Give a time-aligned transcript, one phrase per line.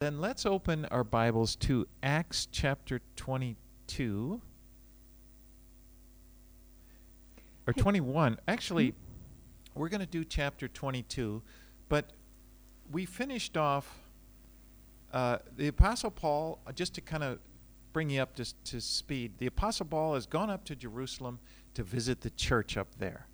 [0.00, 4.40] Then let's open our Bibles to Acts chapter 22
[7.66, 8.38] or 21.
[8.48, 8.94] Actually,
[9.74, 11.42] we're going to do chapter 22,
[11.90, 12.14] but
[12.90, 13.94] we finished off
[15.12, 17.38] uh, the Apostle Paul, uh, just to kind of
[17.92, 21.40] bring you up to, to speed, the Apostle Paul has gone up to Jerusalem
[21.74, 23.26] to visit the church up there.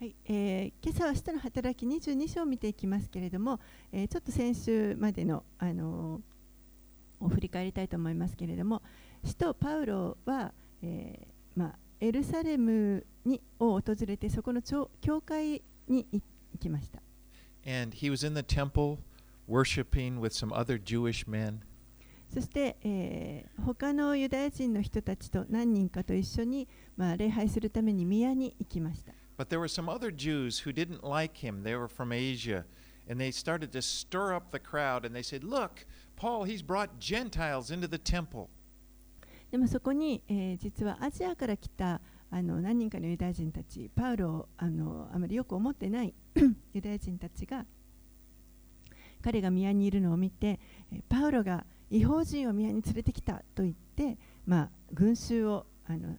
[0.00, 3.60] はいえー、今朝は使徒の働き22章を見ていきますけれども、
[3.92, 8.80] えー、ちょっと先週までの、あのー、を振り返りたいと思いますけれども、
[9.22, 14.88] 使徒パウロは、えーまあ、エルサレムにを訪れて、そこの教
[15.20, 16.22] 会に行
[16.58, 17.02] きました。
[17.66, 18.96] And he was in the temple
[19.46, 21.58] worshiping with some other Jewish men.
[22.32, 29.12] そして、えー、他のユダヤ人の人たちと何人かと一緒に、まあ、礼拝するために宮に行きました。
[29.40, 31.62] But there were some other Jews who didn't like him.
[31.62, 32.66] They were from Asia.
[33.08, 36.98] And they started to stir up the crowd and they said, Look, Paul, he's brought
[36.98, 38.50] Gentiles into the temple.
[39.50, 46.12] でもそこに、えー、実はアジアから来たあの何人かのユダヤ人たち、パウロをあのあまりよく思ってない
[46.74, 47.64] ユダヤ人たちが
[49.24, 50.60] 彼が宮にいるのを見て、
[51.08, 56.18] パウロが違法人を宮に連れてきたと言って、まあ、群衆をあの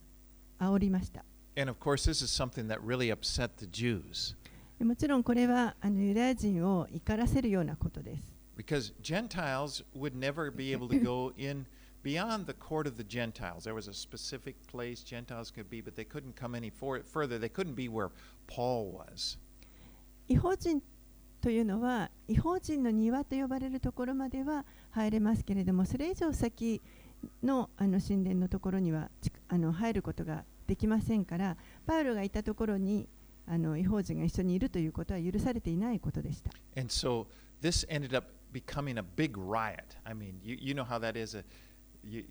[0.57, 1.23] 煽りました。
[1.57, 4.35] And of course, this is something that really upset the Jews.
[4.79, 8.33] もちろんこれはあのユダヤ人を怒らせるようなことです。
[8.57, 11.65] Because Gentiles would never be able to go in
[12.03, 13.63] beyond the court of the Gentiles.
[13.63, 17.37] There was a specific place Gentiles could be, but they couldn't come any further.
[17.37, 18.09] They couldn't be where
[18.47, 19.37] Paul was.
[20.27, 20.81] 違法人
[21.41, 26.81] というのは違法人の庭と呼ばれるところまでは入れますけれども、それ以上先
[27.43, 29.09] のあの神殿のところには
[29.49, 33.08] あの入ることができませんからパウロがいたところに
[33.46, 36.50] あの違法人が一緒にいるということは許されていないことでした。
[36.76, 37.26] And so
[37.62, 39.96] this ended up becoming a big riot.
[40.04, 41.44] I mean, you, you know how that is a,
[42.02, 42.24] you,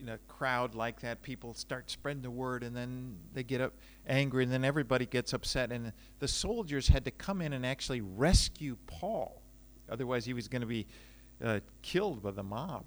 [0.00, 3.74] in a crowd like that, people start spreading the word and then they get up
[4.06, 5.72] angry and then everybody gets upset.
[5.72, 9.42] And the soldiers had to come in and actually rescue Paul.
[9.90, 10.86] Otherwise, he was going to be
[11.44, 12.84] uh, killed by the mob.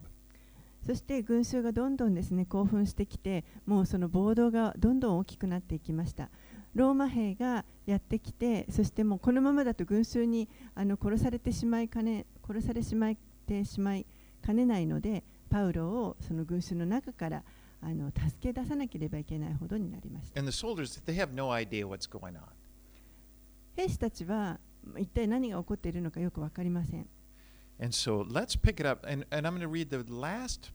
[0.87, 6.31] そして群衆がどんどんですね興奮してきてもうその暴動がどんどん大きくなっていきました
[6.75, 14.07] ローマ兵がやってきてそしてもうこのままだと群衆にあの殺されてしまいかね殺されしまってしまい
[14.45, 17.43] かねないのでパウロをその群衆の中から
[17.81, 20.41] あの助け出さなければいけないほどになりました。
[20.41, 21.01] soldiers,
[21.35, 21.51] no
[23.77, 24.59] 兵士たちは
[24.97, 27.09] 一体何が起こっているのかよく分かりません。
[27.80, 30.72] And so let's pick it up, and, and I'm going to read the last.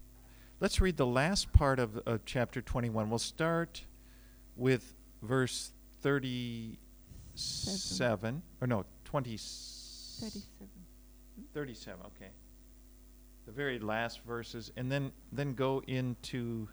[0.61, 3.09] Let's read the last part of, of chapter 21.
[3.09, 3.85] We'll start
[4.57, 5.73] with verse
[6.03, 6.77] 37,
[7.35, 8.43] Seven.
[8.61, 10.69] or no, 20, 37.
[11.55, 12.31] 37, okay.
[13.47, 16.69] The very last verses, and then, then go into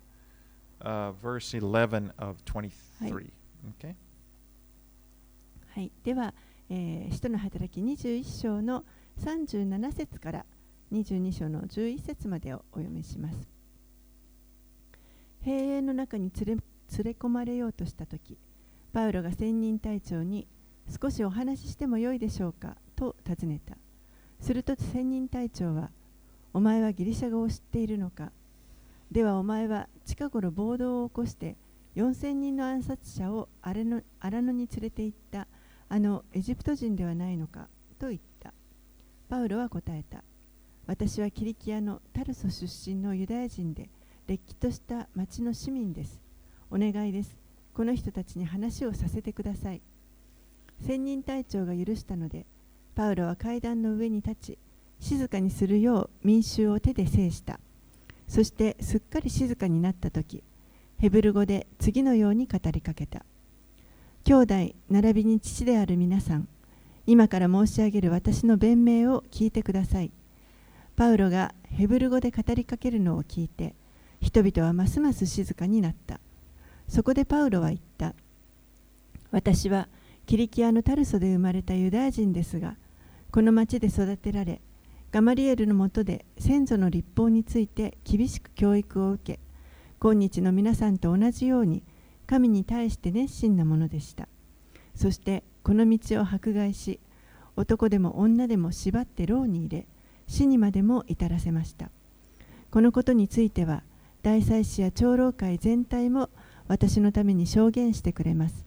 [0.82, 3.32] uh, verse 11 of 23.
[3.78, 3.96] Okay?
[5.76, 6.34] はい、では、
[6.70, 8.86] えー、使徒の働き21章の
[9.21, 10.47] 37節から
[10.93, 13.37] 22章の11節までをお読みします。
[15.43, 16.63] 兵営の中に連れ
[16.97, 18.39] 連れ込まれようとしたとき、
[18.93, 20.49] パウロが千人隊長に
[21.01, 23.77] 少しお話ししてもよいでしょうかと尋ねた。
[24.41, 25.91] すると千人隊長は、
[26.53, 28.33] お前はギリシャ語を知っているのか？
[29.13, 31.57] ではお前は近頃暴動を起こして
[31.95, 34.03] 4000人の暗殺者を荒野
[34.53, 35.47] に連れて行った
[35.89, 37.69] あのエジプト人ではないのか？
[37.99, 38.30] と言った。
[39.31, 40.25] パウロは答えた。
[40.89, 43.89] 私はキリキアのタルソ出身のユダヤ人で、
[44.27, 46.21] れっきとした町の市民です。
[46.69, 47.39] お願いです。
[47.73, 49.83] この人たちに話をさせてください。
[50.85, 52.45] 千人隊長が許したので、
[52.97, 54.59] パウロは階段の上に立ち、
[54.99, 57.61] 静かにするよう民衆を手で制した。
[58.27, 60.43] そしてすっかり静かになった時、
[60.99, 63.25] ヘブル語で次のように語りかけた。
[64.25, 64.55] 兄弟、
[64.89, 66.49] 並びに父である皆さん、
[67.11, 70.13] 今から申し上げる私の弁明を聞いてください。
[70.95, 73.75] パウロがヘブル語で語りかけるのを聞いて、
[74.21, 76.21] 人々はますます静かになった。
[76.87, 78.15] そこでパウロは言った。
[79.33, 79.89] 私は
[80.25, 82.77] キリキアのタルソで生まれたユダヤ人ですが、
[83.33, 84.61] この町で育てられ、
[85.11, 89.41] ガマリエルのもとで先祖の立法について厳しく教育を受け、
[89.99, 91.83] 今日の皆さんと同じように
[92.29, 94.29] 神に対して熱心なものでした。
[94.95, 97.01] そしてこの道を迫害し
[97.57, 99.87] 男でも女でも縛って牢に入れ
[100.27, 101.91] 死にまでも至らせました。
[102.71, 103.83] このことについては
[104.23, 106.31] 大祭司や長老会全体も
[106.69, 108.65] 私のために証言してくれます。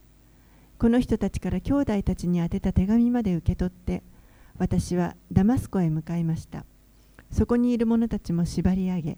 [0.77, 4.03] この人たちから兄弟たちに宛てた手紙まで受け取って
[4.57, 6.65] 私はダマスコへ向かいました。
[7.31, 9.17] そこにいる者たちも縛り上げ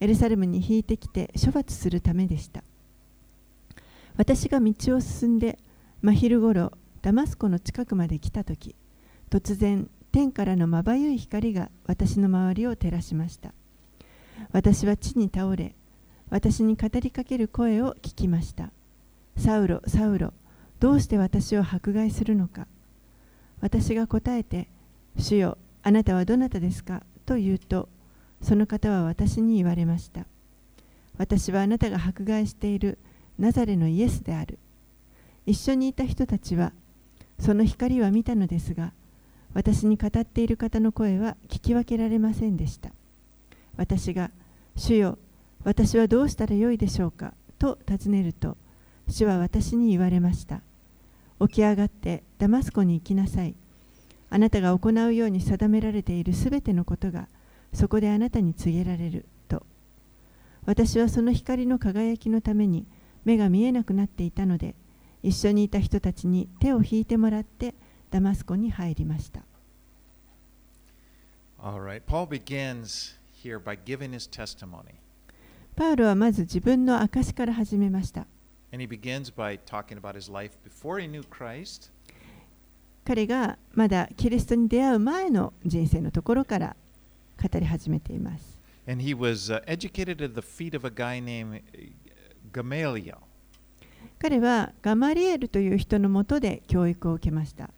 [0.00, 2.64] エルサレムに引いてきて処罰するためでした。
[4.16, 5.58] 私が道を進んで
[6.00, 6.72] 真昼ごろ
[7.02, 8.76] ダマスコの近くまで来た時
[9.28, 13.52] 突然天からのまばゆい光が私の周りを照らしました。
[14.52, 15.74] 私は地に倒れ
[16.30, 18.70] 私に語りかける声を聞きました。
[19.36, 20.32] サウロサウロ
[20.78, 22.68] どうして私を迫害するのか。
[23.60, 24.68] 私が答えて
[25.18, 27.02] 主よあなたはどなたですか？
[27.26, 27.88] と言うと
[28.42, 30.24] その方は私に言われました。
[31.18, 32.98] 私はあなたが迫害している
[33.40, 34.60] ナザレのイエスである。
[35.46, 36.72] 一緒にいた人たちは
[37.42, 38.92] その光は見たのですが
[39.52, 42.90] 私に語っている方の声は聞き分けられませんでした。
[43.76, 44.30] 私が
[44.76, 45.18] 「主よ
[45.64, 48.56] 私はどうしたらよいでしょうか?」と尋ねると
[49.08, 50.62] 主は私に言われました。
[51.40, 53.56] 起き上がってダマスコに行きなさい。
[54.30, 57.28] あなたが行うように定められているすべてのことが
[57.72, 59.66] そこであなたに告げられると。
[60.64, 62.86] 私はその光の輝きのために
[63.24, 64.76] 目が見えなくなっていたので
[65.22, 67.74] 一緒にいた人たちに手を引いてもらって
[68.10, 69.42] ダマスコに入りました。
[75.76, 78.26] パウロはまず自分の証から始めました。
[83.04, 86.76] 彼がまだキリストに出会う前の人生のところから
[87.40, 88.60] 語り始めています。
[94.22, 97.70] 彼はガマリエルという人のもとで教育を受けました。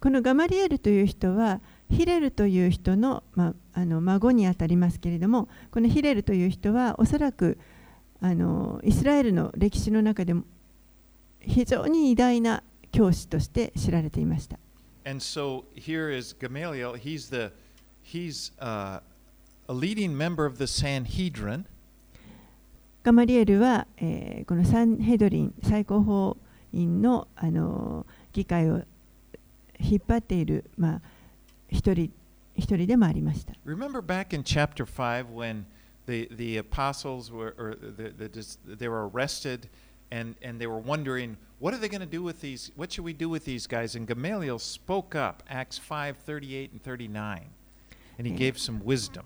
[0.00, 1.60] このガマリエルという人は、
[1.90, 3.24] ヒレルという人の,、
[3.74, 7.58] 孫にあたりますけれども、このヒレルという人は、おそらく
[8.84, 10.44] イスラエルの歴史の中でも
[11.40, 12.62] 非常に偉大な
[12.92, 14.58] 教師として知られていました。
[15.04, 16.94] And so here is Gamaliel.
[16.94, 17.52] He's the,
[18.02, 19.00] he's uh,
[19.68, 21.64] a leading member of the Sanhedrin.
[23.02, 26.36] ガマリエルは、えーこのサンヘドリン最高法
[26.72, 28.82] 院の、あの議会を
[29.78, 31.00] 引っ張っている、まあ、
[31.68, 32.10] 一人
[32.54, 33.54] 一人でもありました。
[33.64, 35.64] Remember back in chapter 5 when
[36.06, 39.68] the, the apostles were, or the, the, they were arrested
[40.10, 43.04] and, and they were wondering, what are they going to do with these, what should
[43.04, 43.94] we do with these guys?
[43.94, 47.46] And Gamaliel spoke up, Acts 5 38 and 39,
[48.18, 49.24] and he gave some wisdom.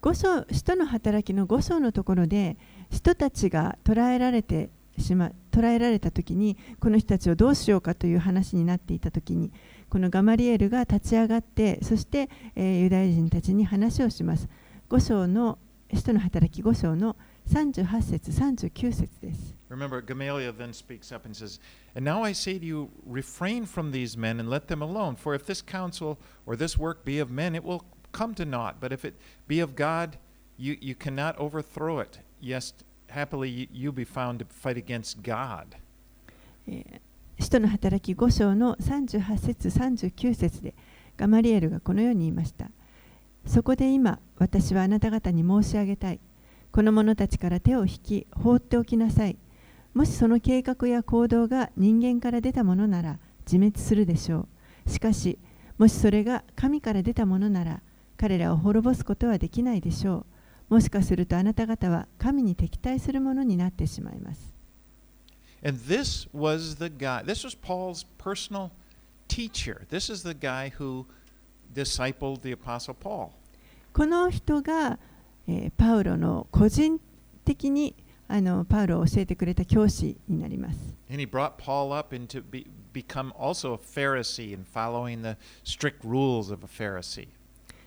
[0.00, 2.56] 五章使徒の働きの5章のところで
[2.88, 9.50] 人たちが捕らえられてしま捕らえられた時にこの人たちをどうしようかという話になっていた時に
[9.90, 14.48] このガマリエルが立ち上がってそして、えーユダヤ人たちに話をします
[14.88, 15.58] 5章の
[15.92, 17.16] 使徒の働き5章の
[17.50, 21.59] 38節39節です Remember, Gamaliel then speaks up and says,
[21.95, 25.15] And now I say to you, refrain from these men and let them alone.
[25.15, 28.77] For if this counsel or this work be of men, it will come to naught.
[28.79, 29.15] But if it
[29.47, 30.17] be of God,
[30.57, 32.19] you, you cannot overthrow it.
[32.39, 32.73] Yes,
[33.09, 35.75] happily you, you be found to fight against God.
[36.67, 40.73] えー使徒の働き5章の38節39節で
[41.17, 42.69] ガマリエルがこのように言いました
[43.45, 46.19] そこで今私はあなた方に申し上げたい
[46.71, 49.37] この者たちから手を引き放っておきなさい
[49.98, 54.46] もしその計画や行動が人間から出たものなら自滅するでしょ
[54.86, 55.40] うしかし
[55.76, 57.82] もしそれが神から出たものなら
[58.16, 60.24] 彼らを滅ぼすことはできないでしょ
[60.70, 64.54] うもしかするとあなた方は神に敵対するものになってしまいます
[65.64, 68.70] And this was the guy, this was Paul's personal
[69.26, 69.84] teacher.
[69.90, 71.06] This is the guy who
[71.74, 73.30] discipled the Apostle Paul.
[73.92, 74.96] この人が、
[75.48, 77.00] えーパウロの個人
[77.44, 77.96] 的に
[78.30, 80.78] あのパウロ教えてくれた教師になります。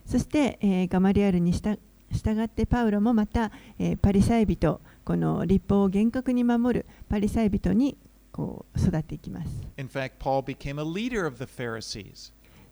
[0.06, 1.78] そして、えー、ガマリアルにした
[2.12, 7.98] 従ってパウロもまた、えー、パリサイ人この立法を厳格に守るパリサイ人に
[8.32, 9.50] こう育っていきます。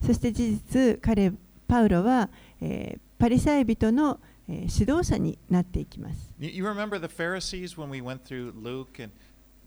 [0.05, 1.31] そして事実、彼、
[1.67, 2.29] パウロは、
[2.61, 4.19] えー、パリサイ人の
[4.49, 6.31] えー指導者になっていきます。
[6.39, 9.13] You, you remember the Pharisees when we went through Luke, and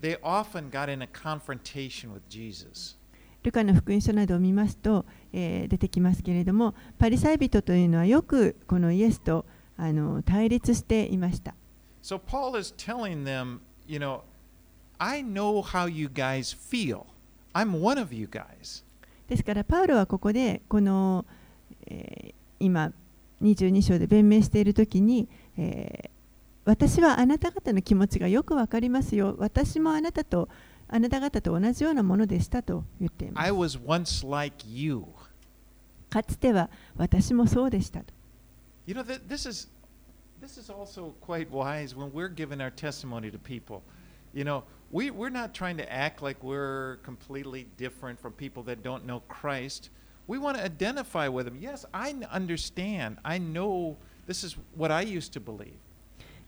[0.00, 2.98] they often got in a confrontation with Jesus.
[3.44, 9.46] ルカの福音書などを見ますと、えー出てきますけれどもパリサイ人というのはよくこのイエスと
[9.76, 11.54] あの対立していました。
[12.02, 14.22] So Paul is telling them, you know,
[14.98, 17.04] I know how you guys feel.
[17.54, 18.84] I'm one of you guys.
[19.28, 21.24] ですからパウロはここでこの、
[21.86, 22.92] えー今
[23.42, 26.22] 22章で弁明している時に、えー
[26.64, 29.34] 私はあなた方の気持ちがよくわかりますよ。
[29.38, 30.48] 私もあなたと
[30.88, 33.46] あなた方と同じようなものでしたと言っています。
[33.46, 35.04] I was once like you.
[36.08, 38.12] かつては私もそうでしたと。
[38.86, 39.68] You know, th- this is
[40.40, 43.80] this is also quite wise when we're giving our testimony to people.
[44.32, 48.82] You know, we, we're not trying to act like we're completely different from people that
[48.82, 49.90] don't know Christ.
[50.28, 51.58] We want to identify with them.
[51.60, 53.16] Yes, I understand.
[53.22, 55.74] I know this is what I used to believe.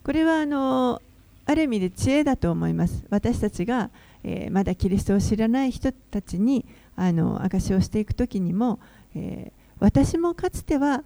[0.05, 1.01] これはあの
[1.47, 3.05] ある意味で知恵だと思います。
[3.11, 3.91] 私たちが、
[4.23, 6.65] えーまだキリストを知らない人たちに
[6.97, 8.79] あの証しをしていくときにも、
[9.15, 11.03] えー私もかつては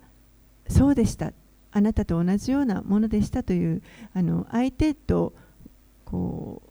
[0.69, 1.33] そうでした。
[1.73, 3.83] あなたと同じようなものでしたという
[4.15, 5.33] あの相手と
[6.05, 6.71] こう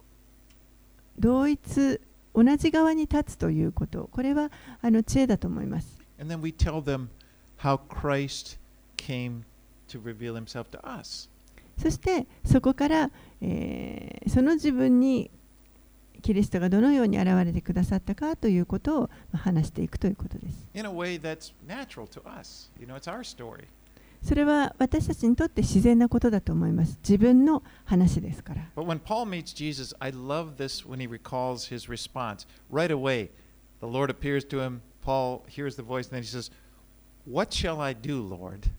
[1.18, 2.00] 同一
[2.42, 5.98] 同じ側に立つということ、これはあの知恵だと思います。
[11.76, 15.30] そして、そこから、えー、その自分に
[16.22, 20.66] キリストがどのように現れてくださったかということを話していくということです。
[24.22, 26.98] それは私たちにとって自然なことだと思います。
[27.02, 28.62] 自分の話ですから。
[28.76, 32.46] But when Paul meets Jesus, I love this when he recalls his response.
[32.70, 33.30] Right away,
[33.80, 34.80] the Lord appears to him.
[35.04, 36.50] Paul hears the voice, and then he says,
[37.30, 38.70] What shall I do, Lord?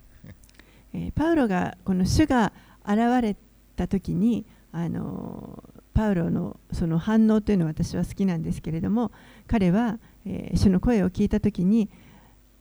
[0.94, 2.52] えーパウロがこの主が
[2.84, 3.36] 現れ
[3.76, 9.12] た時にあのーパウロのその反応というのは私は好きなんですけれども
[9.48, 11.90] 彼は、えー主の声を聞いた時に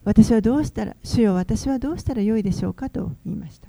[0.04, 3.68] 私はどうしたら、主よ私はどうしたらよいでしょうかと言いました。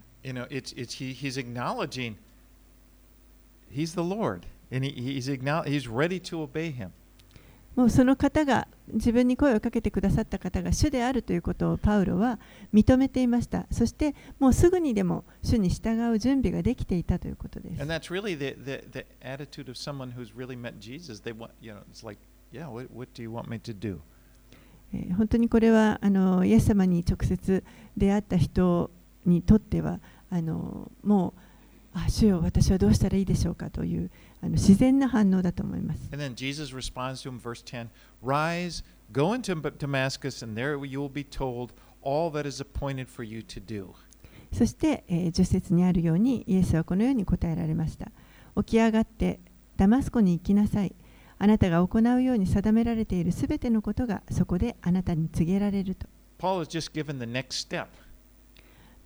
[7.76, 12.40] もうその方が自分に声をかけてくださった方が主であるということをパウロは
[12.74, 13.68] 認めていました。
[13.72, 17.82] そしてもうすぐにでも主に従う準備ができていたということです。
[24.94, 27.64] えー本当にこれはあのイエス様に直接
[27.98, 28.92] 出会った人
[29.26, 31.42] にとってはあのもう
[31.94, 36.10] あ主よ私はどうしたらいいでしょうかというあの自然な反応だと思います。
[36.12, 37.88] And then Jesus responds to him, verse 10
[38.24, 43.24] Rise, go into Damascus, and there you will be told all that is appointed for
[43.26, 43.90] you to do.
[44.52, 48.12] そして、えー10節にあるようにイエスはこのように答えられました。
[48.58, 49.40] 起き上がって
[49.78, 50.94] ダマスコに行きなさい。
[51.42, 56.06] あなたが行うように定められているすべてのことがそこであなたに告げられると。
[56.38, 56.66] Paul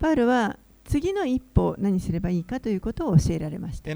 [0.00, 3.88] パウルは次の一歩何すればいいかということを教えられました。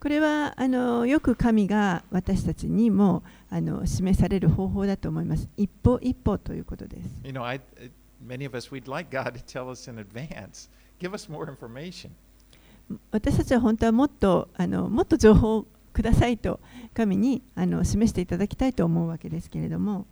[0.00, 5.48] これはあのよく神が私たちにもあの示される方法だと思います。
[5.56, 7.08] 一歩一歩ということです。
[13.10, 16.60] 私たちは本当はもっとあのもっと情報をくださいと
[16.92, 20.06] 神にあの示していただきたいと思うわけですけれども。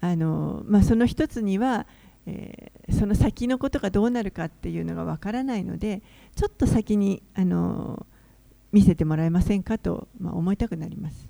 [0.00, 1.86] あのまあその一つには、
[2.26, 6.02] えー、その先のことがどうなるかっていうのがわからないので
[6.36, 8.06] ちょっと先にあの
[8.72, 11.29] 見せてもらえませんかとまあ思いたくなります。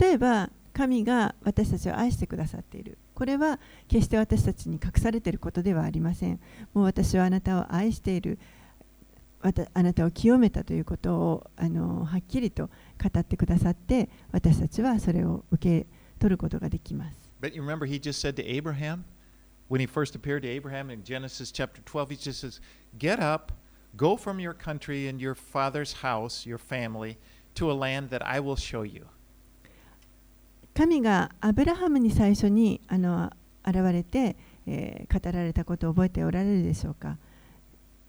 [0.00, 2.98] 例えば、神が私たちを愛してくださっている。
[3.14, 3.58] これは
[3.88, 6.40] 決して私たちに隠されていることではありません。
[6.72, 8.38] もう私はあなたを愛している。
[9.40, 15.86] あなたを清めたということをあのはっきりと語ってくださって、私たちはそれを受け
[16.18, 17.18] 取ることができます。
[17.40, 19.04] But you remember, he just said to Abraham,
[19.68, 22.60] when he first appeared to Abraham in Genesis chapter 12, he just says,
[22.98, 23.20] Get!
[23.95, 27.17] go from your country and your father's house, your family,
[27.55, 29.05] to a land that I will show you."
[30.73, 33.31] 神がアブラハムに最初にあの
[33.65, 37.17] 現れて、えー語られたことを覚えておられるでしょうか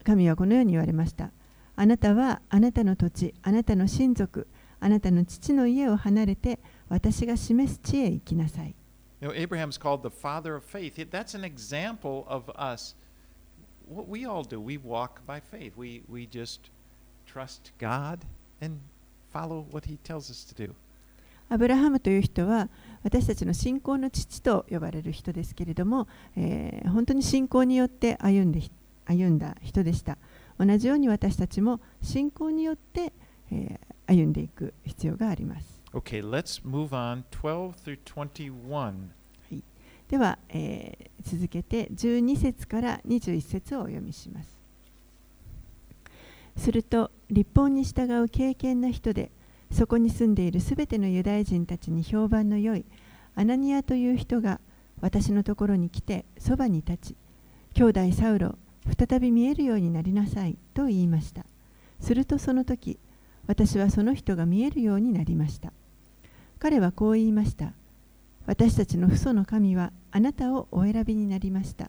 [0.03, 1.31] 神はこのように言われました
[1.75, 4.47] あなたはあなたの土地あなたの親族
[4.79, 6.59] あなたの父の家を離れて
[6.89, 8.73] 私が示す地へ行きなさい
[9.21, 10.99] You know, Abraham's called the father of faith.
[11.01, 12.95] It- That's an example of us.
[13.90, 14.60] what we all do.
[14.60, 15.72] We walk by faith.
[15.76, 16.70] We, we just
[17.26, 18.20] trust God
[18.60, 18.78] and
[19.32, 20.74] follow what He tells us to do.
[21.52, 22.68] アブラハムという人は
[23.02, 26.06] 私たちの信仰の父と呼ばれる人ですけれども、
[26.36, 28.62] えー本当に信仰によって歩んで
[29.06, 30.16] 歩んだ人でした
[30.58, 33.12] 同じように私たちも信仰によって、
[33.50, 37.24] えー歩んでいく必要があります Okay, let's move on.
[37.30, 38.92] 12 through 21.
[40.08, 44.58] では、えー続けて12節から21節をお読みします。
[46.56, 49.30] すると立法に従う敬虔な人で
[49.70, 52.84] そこに住んでいるすべてのユダヤ人たちに評判の良い
[53.34, 54.60] アナニアという人が
[55.00, 57.16] 私のところに来てそばに立ち
[57.74, 58.58] 兄弟サウロ
[58.98, 61.44] 再び見えるようになりなさいと言いました。
[62.00, 62.98] するとその時
[63.46, 65.72] 私はその人が見えるようになりました。
[66.58, 67.72] 彼はこう言いました。
[68.50, 71.88] 私たちの父祖の神はあなたをお選びになりました。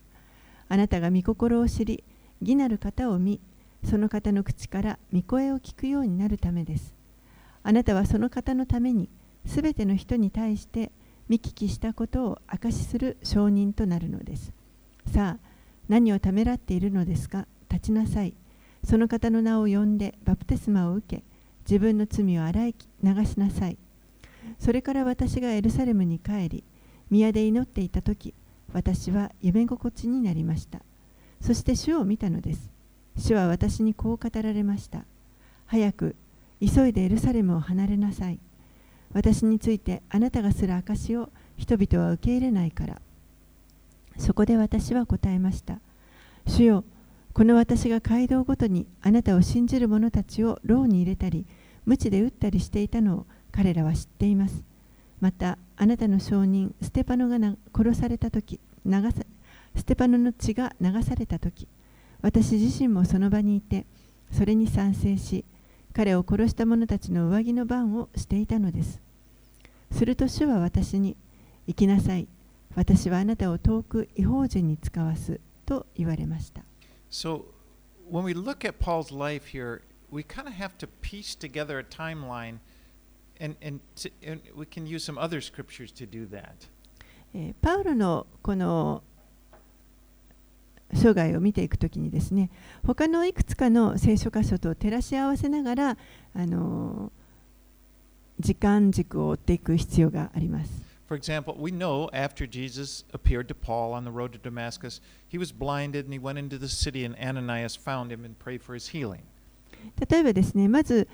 [0.69, 2.03] あなたが御心を知り
[2.39, 3.41] 義なる方を見
[3.83, 6.93] その方の口から御声を聞くようになるためです。
[7.63, 9.09] あなたはその方のために
[9.43, 10.91] すべての人に対して
[11.29, 14.53] 見聞きしたことを証しする証人となるのです。
[15.11, 15.47] さあ
[15.89, 17.47] 何をためらっているのですか？
[17.71, 18.35] 立ちなさい。
[18.83, 21.23] その方の名を呼んでバプテスマを受け
[21.67, 23.79] 自分の罪を洗い流しなさい。
[24.59, 26.63] それから私がエルサレムに帰り
[27.09, 28.33] 宮で祈っていた時
[28.73, 30.79] 私は夢心地になりました。
[31.41, 32.71] そして主を見たのです。
[33.17, 35.03] 主は私にこう語られました。
[35.65, 36.15] 早く
[36.61, 38.39] 急いでエルサレムを離れなさい。
[39.13, 43.01] 私についてあなたがする証を人々は受け入れないから。
[44.17, 45.79] そこで私は答えました。
[46.47, 46.83] 主よ
[47.33, 51.45] この私が街道ごとにあなたを信じる者たちを牢に入れたり
[51.85, 54.63] 鞭で打ったりしていたのを彼らは知っています。
[55.19, 59.23] またあなたの証人ステパノがな殺された時流さ
[59.75, 61.67] ステパノの血が流された時
[62.21, 63.85] 私自身もその場にいて
[64.31, 65.45] それに賛成し
[65.93, 69.01] 彼を殺した者たちの上着の番をしていたのです。
[69.91, 71.17] すると主は私に
[71.67, 72.27] 行きなさい。
[72.75, 76.63] 私はあなたを遠く違法人に使わすと言われました。
[77.09, 77.43] So,
[78.09, 81.83] when we look at Paul's life here, we kind of have to piece together a
[81.83, 82.59] timeline,
[83.41, 86.69] and, and, to, and we can use some other scriptures to do that.
[87.33, 89.03] えーパウロのこの
[90.93, 92.49] 生涯を見ていくときにですね
[92.85, 95.97] 他のいくつかの聖書箇所と照らし合わせながら、
[96.35, 97.21] あのー
[98.41, 100.71] 時間軸を追っていく必要があります。
[101.07, 105.51] For example, we know after Jesus appeared to Paul on the road to Damascus, he was
[105.53, 108.89] blinded and he went into the city, and Ananias found him and prayed for his
[108.91, 109.21] healing.
[110.09, 111.07] 例えばですねまず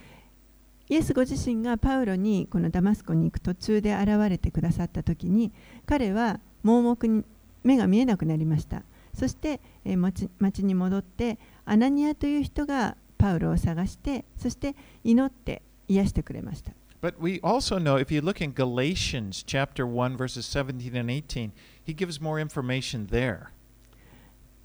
[0.89, 5.51] イエスご自身がパウロにこのダマスコに行く途中で現れてくださった時に
[5.85, 7.23] 彼は盲目に
[7.63, 21.51] 目が見えなくなりましたそして、町に戻ってアナニアという人がパウロを探してそして祈って癒してくれました But we also know, if you look in Galatians chapter 1, verses 17 and 18,
[21.83, 23.51] he gives more information there.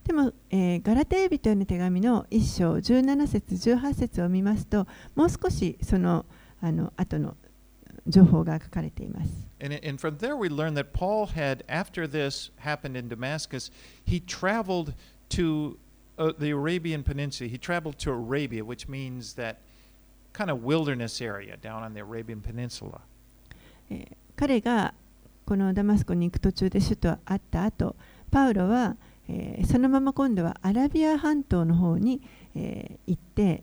[0.04, 6.26] でも、えーガラテヤ人への手紙の1章17節18節を見ますともう少しその
[6.60, 7.36] あの後の
[8.06, 13.70] 情報が書かれています And, and from there, we learn that Paul had, after this happened in Damascus,
[14.04, 14.92] he traveled
[15.28, 15.78] to
[16.18, 17.48] uh, the Arabian Peninsula.
[17.48, 19.60] He traveled to Arabia, which means that
[20.32, 23.02] kind of wilderness area down on the Arabian Peninsula.
[23.90, 24.94] えー彼が
[25.44, 27.94] このダマスコに行く途中で主と会った後
[28.30, 28.96] パウロは、
[29.28, 32.20] えーそのまま今度はアラビア半島の方に、
[32.54, 33.62] えー行って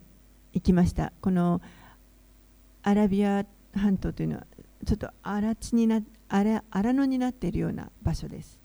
[0.53, 1.61] 行きましたこの
[2.83, 3.45] アラビア
[3.75, 4.47] 半島というのは
[4.85, 8.57] ちょっと荒地にな荒荒野になっているような場所です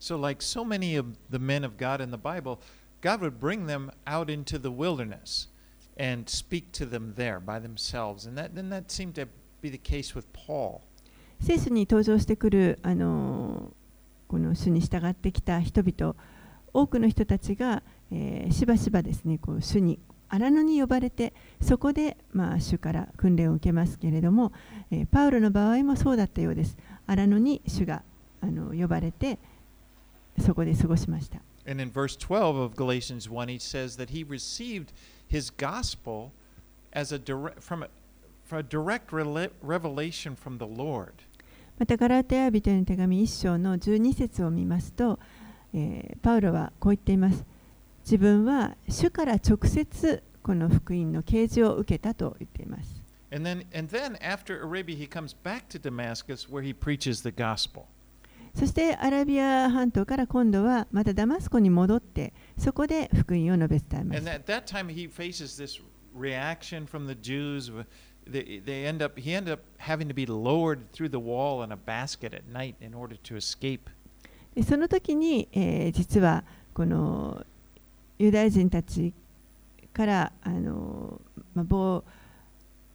[0.00, 2.58] So, like so many of the men of God in the Bible,
[3.02, 5.48] God would bring them out into the wilderness
[5.98, 8.26] and speak to them there by themselves.
[8.26, 9.28] And that, then that seemed to
[9.60, 10.80] be the case with Paul.
[11.42, 13.79] 聖書に登場してくる、あのー
[14.30, 16.14] この主に従ってきた人々
[16.72, 24.52] 多くの人たちが、えーしばしばですねこう主に荒野に呼ばれてそこで、まあ、主から訓練を受けますけれども、
[24.92, 26.76] えーパウロの場合もそうだったようです
[27.08, 28.04] 荒野に主が
[28.40, 29.40] あの呼ばれて
[30.38, 34.92] そこで過ごしました And in verse 12 of Galatians 1, he says that he received
[35.26, 36.30] his gospel
[36.92, 37.88] as a direct, from, a,
[38.44, 41.24] from a direct revelation from the Lord.
[41.80, 45.18] またガラテヤ人への手紙1章の12節を見ますと、
[45.72, 47.46] え、パウロはこう言っています。
[48.04, 53.02] 自分は主から直接この福音の啓示を受けたと言っています。
[58.54, 64.20] そしてアラビア半島から今度はまたダマスコに戻ってそこで福音を述べたえます。
[68.30, 71.76] They, they end up, he ended up having to be lowered through the wall in a
[71.76, 73.90] basket at night in order to escape.
[74.54, 77.44] でその時に、えー実はこの
[78.18, 79.12] ユダヤ人たち
[79.92, 81.20] からあの、
[81.54, 82.04] まあ、暴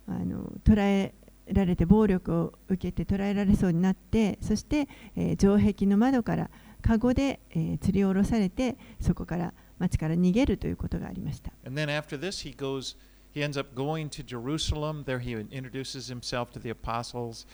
[0.07, 1.13] あの捕らえ
[1.51, 6.49] られて暴力を受けて捕らえられそうになってそして、えー城壁の窓から
[6.81, 11.51] カゴで、えー吊り下ろされてそこから町から逃げるということがありました。
[11.65, 12.95] And then after this, he goes,
[13.35, 15.03] he ends up going to Jerusalem.
[15.05, 17.45] There he introduces himself to the apostles,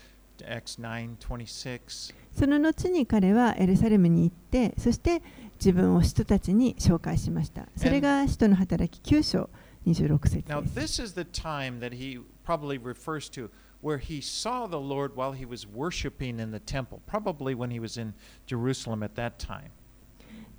[0.47, 2.13] Acts 9 26.
[2.31, 5.21] その後に彼はエルサレムに行ってそして
[5.59, 7.67] 自分を人たちに紹介しました。
[7.75, 9.49] それが使徒の働き9章
[9.85, 11.01] 26節 Now, です。
[11.01, 13.49] this is the time that he probably refers to
[13.81, 17.79] where he saw the Lord while he was worshiping in the temple, probably when he
[17.79, 18.13] was in
[18.45, 19.71] Jerusalem at that time.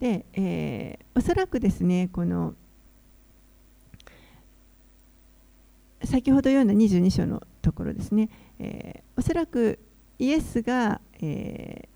[0.00, 2.54] で、えーおそらくですね、この
[6.04, 9.78] 先ほど読んだ22章のところですね、えーおそらく
[10.18, 11.88] イエスが、え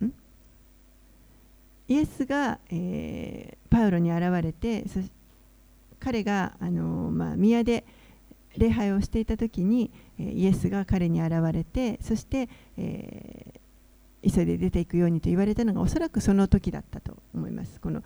[0.00, 0.10] ー
[1.86, 4.84] イエスが、えーパウロに現れて、
[5.98, 7.84] 彼が、あのまあ、宮で
[8.56, 13.60] 礼拝をしていた時に、えイエスが彼に現れて、そして、え
[14.22, 17.80] 急いで出ていくようにと言われたのがおそらくその時だったと思います。
[17.80, 18.02] この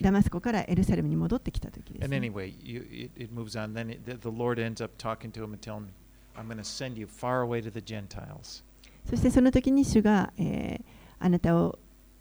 [0.00, 2.28] ダマスコからエルサレムに戻ってきた時です、 And ね。
[2.28, 3.74] anyway, you, it, it moves on.
[3.74, 5.92] Then it, the, the Lord ends up talking to him and telling him,
[6.36, 8.62] I'm going to send you far away to the Gentiles.
[9.08, 10.84] そしてその時に主が、えー
[11.18, 11.78] あなたを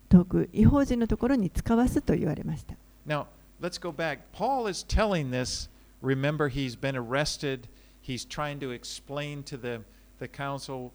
[0.10, 2.76] 遠く違法人のところに使わすと言われました。
[3.06, 3.26] Now,
[3.62, 4.20] let's go back.
[4.34, 5.70] Paul is telling this.
[6.02, 7.68] Remember, he's been arrested.
[8.02, 9.82] He's trying to explain to the,
[10.20, 10.92] the council,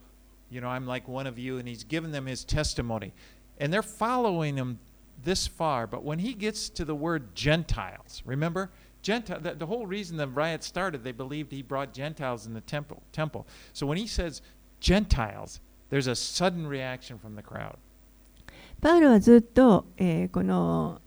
[0.50, 3.12] you know, I'm like one of you, and he's given them his testimony.
[3.59, 4.79] And they're following him
[5.23, 5.88] this far.
[5.88, 8.69] But when he gets to the word Gentiles, remember?
[9.01, 12.62] Gentile, the, the whole reason the riot started, they believed he brought Gentiles in the
[12.62, 13.04] temple.
[13.12, 13.45] temple.
[13.73, 14.41] So when he says
[14.80, 17.78] Gentiles, there's a sudden reaction from the crowd.
[18.82, 21.01] パウロはずっと、えーこの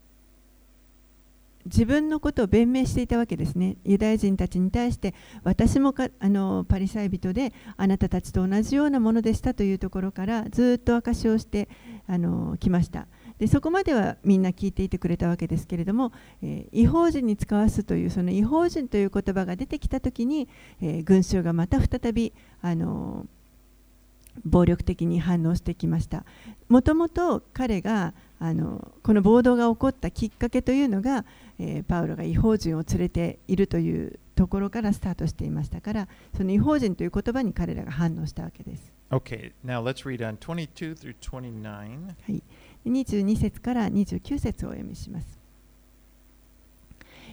[1.68, 3.77] 自分のことを弁明していたわけですね。
[3.85, 11.68] ユダヤ人たちに対して私もかあのパリサイ人であなたたちと同じようなものでしたというところからずっと証しをして
[12.07, 13.07] あの来ました。
[13.38, 20.48] でそこまではみんな聞いていてくれたわけですけれども、えー違法人に使わすというその違法人という言葉が出てきたときに、
[20.81, 23.27] えー群衆がまた再びあの
[24.44, 26.24] 暴力的に反応してきました。
[26.68, 31.24] もともと彼があのこの暴動が起こったきっかけというのが、
[31.59, 38.92] えーパウロが違法人を連れているというところからスタートしていましたからその違法人という言葉に彼らが反応したわけです。
[39.11, 41.62] Okay, now let's read on 22 through 29.
[41.62, 41.87] は
[42.29, 42.42] い、
[42.87, 45.38] 22節から29節をお読みします。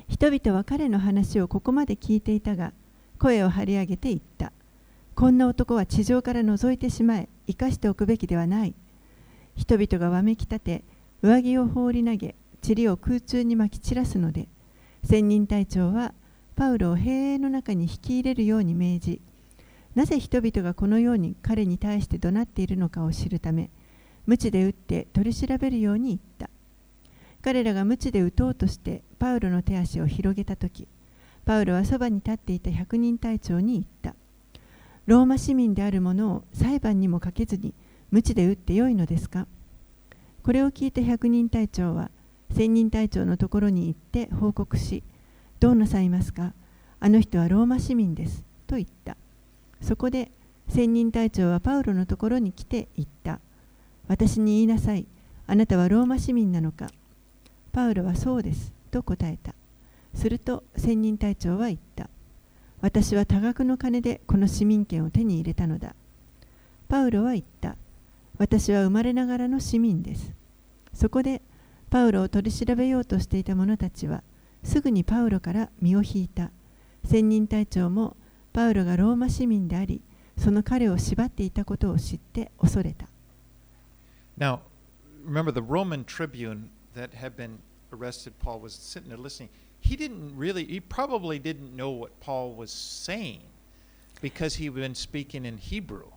[0.08, 2.74] 人々は彼の話をここまで聞いていたが
[3.20, 4.52] 声を張り上げて言った。
[5.16, 8.74] こんな男は地上から覗いてしまえ生かしておくべきではない。
[9.56, 10.84] 人々がわめき立て
[11.22, 12.36] 上着を放り投げ
[12.68, 14.48] 塵を空中にまき散らすので
[15.04, 16.14] 仙人隊長は
[16.56, 19.22] パウロを兵営の中に引き入れるように命じ
[19.96, 23.70] なぜ人々がこのように彼に対して怒鳴っているのかを知るため
[24.28, 26.50] 鞭で打って取り調べるように言った。
[27.42, 30.88] 彼らが鞭で打とうとしてパウロの手足を広げた時
[31.46, 34.16] パウロはそばに立っていた百人隊長に言った。
[35.06, 37.76] ローマ市民である者を裁判にもかけずに
[38.10, 39.46] 鞭で打ってよいのですか？
[40.42, 42.10] これを聞いた百人隊長は
[42.52, 45.04] 千人隊長のところに行って報告し
[45.60, 46.54] どうなさいますか？
[47.00, 49.16] あの人はローマ市民ですと言った。
[49.82, 50.32] そこで
[50.68, 53.40] 千人隊長はパウロのところに来て言った。
[54.08, 55.06] 私に言いなさい。
[55.48, 56.90] あなたはローマ市民なのか。
[57.72, 58.74] パウロはそうです。
[58.92, 59.54] と答えた。
[60.14, 62.10] すると千人隊長は言った。
[62.82, 65.96] 私は多額の金でこの市民権を手に入れたのだ。
[66.88, 67.76] パウロは言った。
[68.38, 70.34] 私は生まれながらの市民です。
[70.94, 71.42] そこで
[71.90, 74.24] パウロを取り調べようとしていた者たちは
[74.64, 76.52] すぐにパウロから身を引いた。
[77.06, 78.16] 千人隊長も
[78.54, 80.02] パウロがローマ市民であり
[80.38, 83.08] その彼を縛っていたことを知って恐れた。
[84.38, 84.62] Now,
[85.24, 87.60] remember the Roman tribune that had been
[87.94, 89.50] arrested Paul was sitting there listening.
[89.80, 93.42] He didn't really, he probably didn't know what Paul was saying
[94.22, 96.12] because he had been speaking in Hebrew.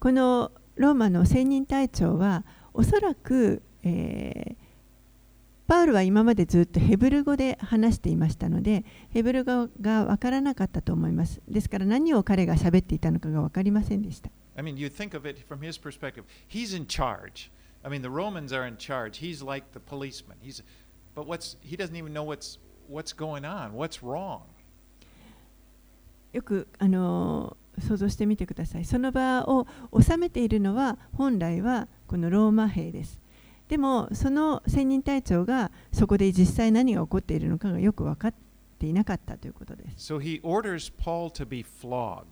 [0.00, 4.70] このローマの千人隊長はおそらく、えー
[5.70, 14.30] パウルは今までずっとヘブル語で話していましたのでヘブル語が分からなかったと思いますですから何を彼が喋っていたのかが分かりませんでした
[14.60, 16.26] I mean, you think of it from his perspective.
[16.46, 17.50] He's in charge.
[17.82, 19.16] I mean, the Romans are in charge.
[19.16, 20.36] He's like the policeman.
[20.42, 20.62] He's,
[21.14, 23.72] but what's he doesn't even know what's what's going on.
[23.72, 24.42] What's wrong?
[26.34, 28.84] よくあの想像してみてください。
[28.84, 29.66] その場を
[29.98, 33.18] 治めているのは本来はこのローマ兵です。
[33.66, 38.34] でもその専任隊長がそこで実際何が起こっているのかがよく分かっ
[38.78, 40.12] ていなかったということです。
[40.12, 42.26] So he orders Paul to be flogged.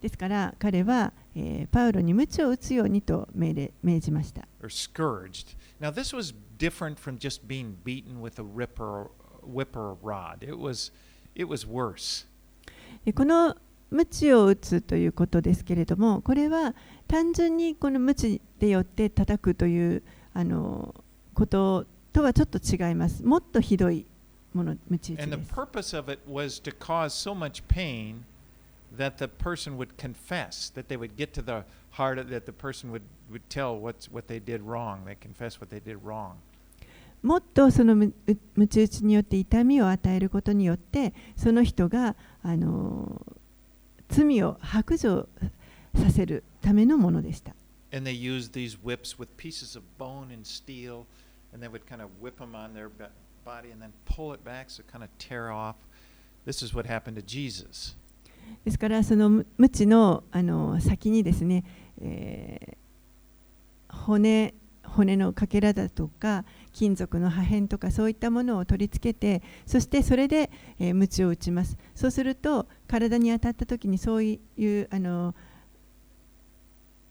[0.00, 4.48] ですから彼は、えー、パウロに鞭を打つようにと命令命じました。
[4.62, 5.56] Or scourged.
[5.80, 9.10] Now this was different from just being beaten with a ripper,
[9.42, 10.42] whipper rod.
[10.42, 10.92] It was,
[11.34, 12.26] it was worse.
[13.14, 13.56] この
[13.90, 16.74] 鞭を打つということですけれども、これは
[17.08, 20.94] 単純にこの鞭でよって叩くというあの
[21.34, 23.24] こととはちょっと違います。
[23.24, 24.06] もっとひどい
[24.52, 25.34] もの、鞭打ちです。
[25.34, 28.22] And the purpose of it was to cause so much pain
[28.97, 32.53] that the person would confess, that they would get to the heart of that the
[32.53, 36.37] person would, would tell what's, what they did wrong, they confess what they did wrong.
[37.21, 38.13] もっとそのむ
[38.55, 43.19] むち打ちによって痛みを与えることによってその人があの
[44.09, 45.27] 罪を白状
[45.95, 47.55] させるためのものでした。
[47.91, 51.05] And they used these whips with pieces of bone and steel,
[51.51, 52.91] and they would kind of whip them on their
[53.43, 55.77] body and then pull it back so kind of tear off.
[56.45, 57.95] This is what happened to Jesus.
[58.64, 61.64] ですからその鞭のあの先にですね、
[62.00, 75.34] えー、骨骨のかけらだとか金属の破片とかそういったものを取り付けてそしてそれで、えー、鞭を打ちますそうすると体に当たった時にそういうあの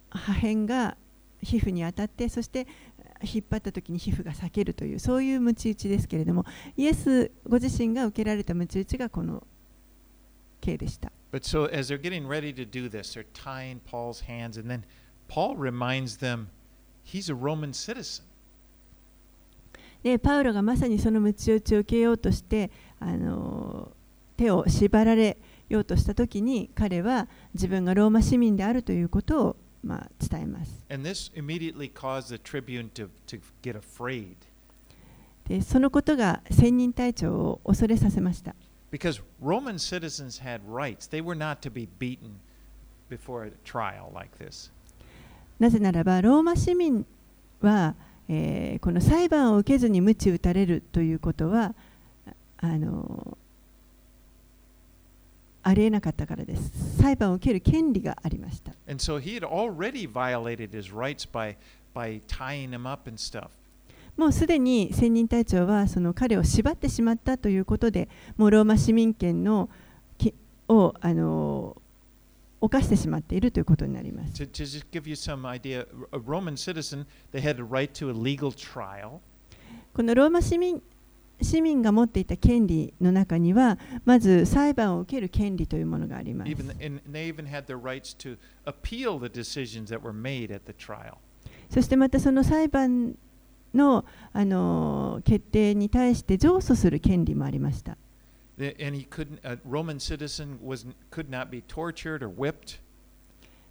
[0.10, 0.98] 破片が
[1.42, 2.68] 皮膚に当たってそして
[3.22, 6.46] 引っ張った時に皮膚が裂けるというそういう鞭打ちですけれども
[6.78, 9.46] イエスご自身が受けられた鞭打ちがこの
[10.62, 11.12] 刑でした。
[11.32, 14.84] But so as they're getting ready to do this, they're tying Paul's hands, and then
[15.28, 16.50] Paul reminds them
[17.04, 18.26] he's a Roman citizen.
[20.02, 23.92] でパウロがまさにその鞭打ちを受けようとしてあの
[24.38, 25.38] 手を縛られ
[25.68, 30.86] ようとしたときに彼は自分がローマ市民であるということを、まあ、伝えます。
[30.90, 34.36] And this immediately caused the tribune to, to get afraid.
[35.50, 38.56] でそのことが専任隊長を恐れさせました。
[38.91, 41.09] Because Roman citizens had rights.
[41.09, 42.41] They were not to be beaten
[43.09, 44.71] before a trial like this.
[45.59, 47.07] なぜならば、ローマ市民
[47.61, 47.95] は、
[48.29, 51.75] えー、この裁判を受けずに鞭打たれるということは
[52.59, 53.37] あの
[55.63, 56.99] ありえなかったからです。
[57.01, 58.73] 裁判を受ける権利がありました。
[58.87, 61.57] And so he had already violated his rights by,
[61.95, 63.49] by tying him up and stuff.
[64.18, 69.70] もうすでに千人隊長はその彼を縛ってしまったということで、もうローマ市民権の
[70.18, 70.34] き
[70.68, 71.82] をあの
[72.62, 74.46] 犯してしまっているということになります。
[79.94, 80.82] このローマ市民
[81.42, 86.52] 市民が持っていた権利の中にはまず裁判を受ける権利というものがあります。
[91.70, 93.16] そしてまたその裁判
[93.74, 97.98] のあの決定に対して上訴する権利もありました。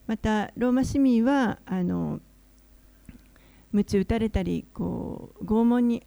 [0.06, 2.20] また、ローマ市民はあの
[3.72, 6.02] 鞭打たれたりこう拷問に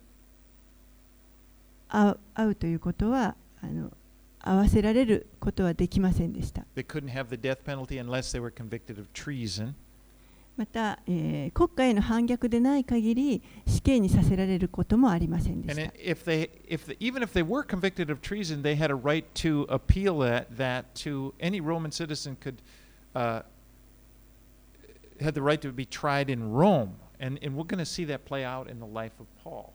[1.89, 3.91] 遭うということはあの
[4.39, 6.65] 合わせられることはできませんでした。
[10.57, 15.81] また、えー、国家への反逆でない限り死刑にさせられることもありませんでした。
[15.93, 19.65] If they, if they, even if they were convicted of treason, they had a right to
[19.69, 22.57] appeal that, that to any Roman citizen could
[23.15, 23.41] uh,
[25.21, 26.95] had the right to be tried in Rome.
[27.19, 29.73] And, and we're going to see that play out in the life of Paul.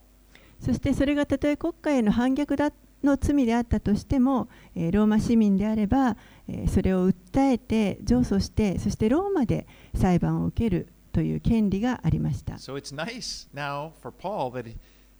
[0.59, 2.71] そしてそれがたとえ国家への反逆だ
[3.07, 6.17] の罪であったとしても、えー、ローマ市民であれば、
[6.47, 9.65] えー、それを訴えて上訴してそしてローマで
[9.95, 12.55] 裁判を受けるという権利がありました。
[12.55, 14.75] So it's nice now for Paul that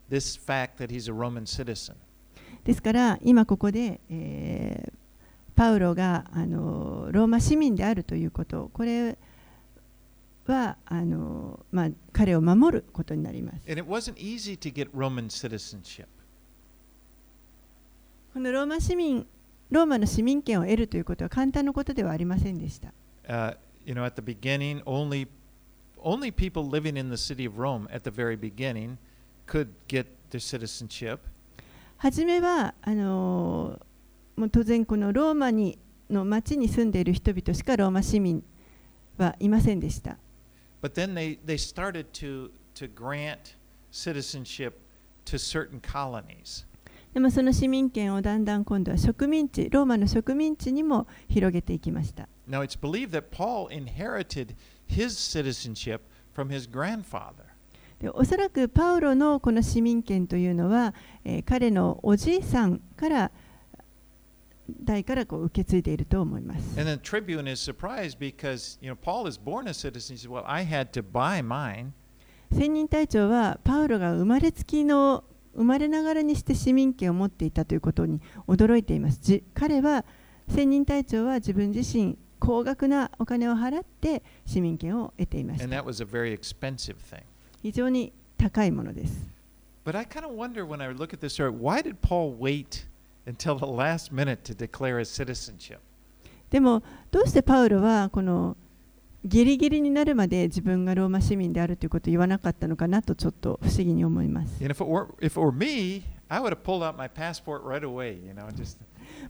[0.09, 1.95] this fact that he's a Roman citizen.
[2.63, 4.93] ですから今ここで、えー、
[5.55, 9.17] パウロがあのローマ市民であるということこれ
[10.45, 13.61] はあの、まあ、彼を守ることになります。
[13.69, 16.07] And it wasn't easy to get Roman citizenship.
[18.37, 19.25] このローマ市民、
[19.71, 22.93] ローマの市民権を得るということは簡単なことではありませんでした。
[23.27, 25.27] Uh, you know, at the beginning, only,
[26.03, 28.97] only people living in the city of Rome at the very beginning
[29.47, 31.17] could get their citizenship.
[31.97, 33.79] はじめはあの
[34.35, 38.43] もう当然このローマにの町に住んでいる人々しかローマ市民
[39.17, 40.15] はいませんでした。
[40.83, 43.55] But then they, they started to, to grant
[43.91, 44.73] citizenship
[45.25, 46.67] to certain colonies.
[47.13, 52.27] でもその市民権をだんだん今度は植民地、ローマの植民地にも広げていきました。
[52.47, 54.55] Now, it's believed that Paul inherited
[54.87, 56.01] his citizenship
[56.35, 57.47] from his grandfather.
[57.99, 60.93] でおそらくパウロのこの市民権というのは、
[61.25, 63.31] えー彼のおじいさんから
[64.69, 66.79] 代からこう受け継いでいると思います。
[66.79, 70.15] And then Tribune is surprised because, you know, Paul is born a citizen.
[70.15, 71.93] He said, Well, I had to buy mine.
[72.51, 75.23] 専任隊長はパウロが生まれつきの
[75.57, 79.19] 生まれながらにして市民権を持っていたということに驚いています。
[79.21, 80.05] じ彼は
[80.47, 85.83] 専任隊長は自分自身高額なお金を払って市民権を得ていました.
[87.61, 89.27] 非常に高いものです。
[89.83, 92.85] But I kind of wonder when I look at this story, why did Paul wait
[93.25, 95.79] until the last minute to declare his citizenship?
[96.51, 98.55] でもどうしてパウロはこの
[99.25, 104.63] ギリギリになるまで自分がローマ市民であるということを言わなかったのかなとちょっと不思議に思います。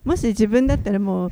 [0.04, 1.32] もし自分だったらもう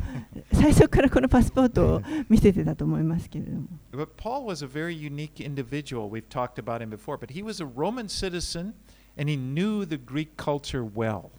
[0.54, 3.68] 最初からこのパスポートを見せてたと思いますけれども。
[3.92, 6.10] But Paul was a very unique individual.
[6.10, 8.74] We've talked about him before, but he was a Roman citizen
[9.18, 11.30] and he knew the Greek culture well.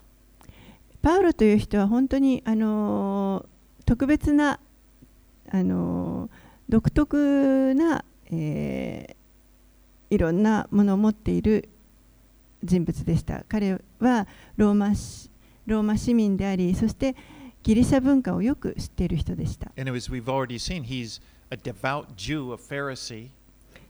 [1.02, 4.58] パウロという人は本当にあのー特別な
[5.48, 11.68] あのー独特な、えー、いろんなものを持っている
[12.64, 13.44] 人物でした。
[13.48, 14.26] 彼は
[14.56, 14.92] ロー,マ
[15.66, 17.14] ローマ市民でありそして
[17.62, 19.70] ギリシャ文化をよく知っている人でした。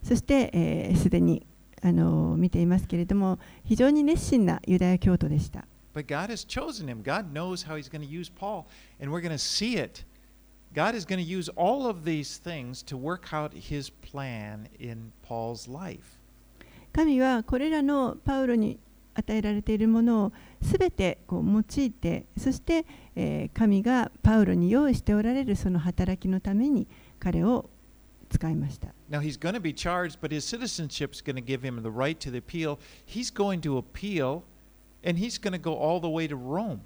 [0.02, 1.46] そして、えー、すでに
[1.82, 5.64] あの見ていますけれども非常に熱心なユダヤ教徒でした。
[10.76, 15.66] God is going to use all of these things to work out his plan in Paul's
[15.66, 16.18] life.
[16.92, 18.78] 神はこれらのパウロに
[19.14, 22.84] 与えられているものをすべてこう用いてそして、
[23.14, 26.86] えー神がパウロに用意しておられるその働きのために
[27.18, 27.70] 彼を
[28.28, 31.88] 使いました Now he's going to be charged, but his citizenship is going to give him the
[31.88, 32.78] right to the appeal.
[33.06, 34.42] He's going to appeal,
[35.02, 36.80] and he's going to go all the way to Rome.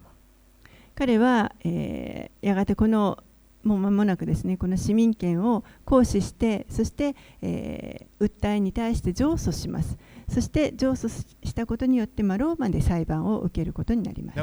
[0.95, 3.19] 彼は、えーやがてこの
[3.63, 9.99] もう間もなくですねこの市民権を行使してそして、訴えに対して上訴します。
[10.29, 14.39] そして上訴したことによって、まあ、ローマで裁判を受けることになります。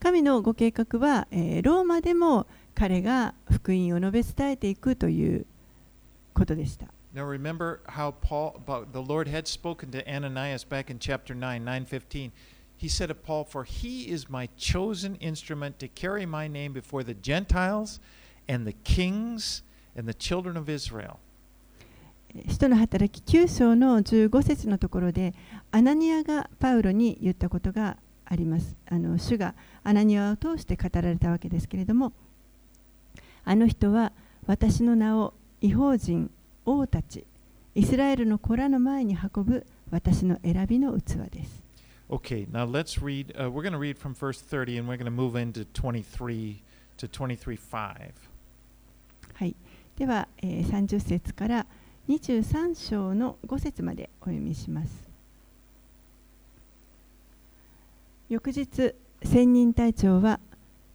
[0.00, 5.46] 神のご計画は、えー、ローマでも彼が福音を述べ伝えていくという
[6.34, 6.86] ことでした。
[12.82, 17.14] He said of Paul, "For he is my chosen instrument to carry my name before the
[17.14, 18.00] Gentiles
[18.48, 19.62] and the kings
[19.96, 21.18] and the children of Israel."
[22.48, 25.32] 使徒の働き9章の15節のところで
[25.70, 28.74] アナニアがパウロに言ったことがあります。
[28.90, 32.12] あの主がアナニアを通して語られたわけですけれども
[33.44, 34.10] あの人は
[34.46, 36.32] 私の名を違法人、
[36.66, 37.24] 王たち、
[37.76, 41.61] イスラエルの子らの前に運ぶ私の選びの器です。
[42.12, 43.32] Okay, now let's read.
[43.40, 46.62] Uh, we're going to read from verse 30, and we're going to move into 23
[46.98, 48.12] to 23:5.
[49.32, 49.56] はい、
[49.96, 51.66] では、えー30節から
[52.10, 55.08] 23章の5節までお読みします。
[58.28, 60.38] 翌日、専任隊長は、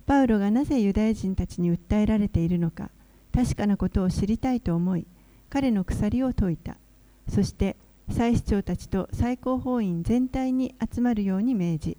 [0.05, 2.91] パウロがなぜユダヤ人たちに訴えられているのか、
[3.33, 5.07] 確かなことを知りたいと思い、
[5.49, 6.77] 彼の鎖を解いた。
[7.27, 7.75] そして、
[8.09, 11.97] 祭司長たちと最高法院全体に集まるように命じ、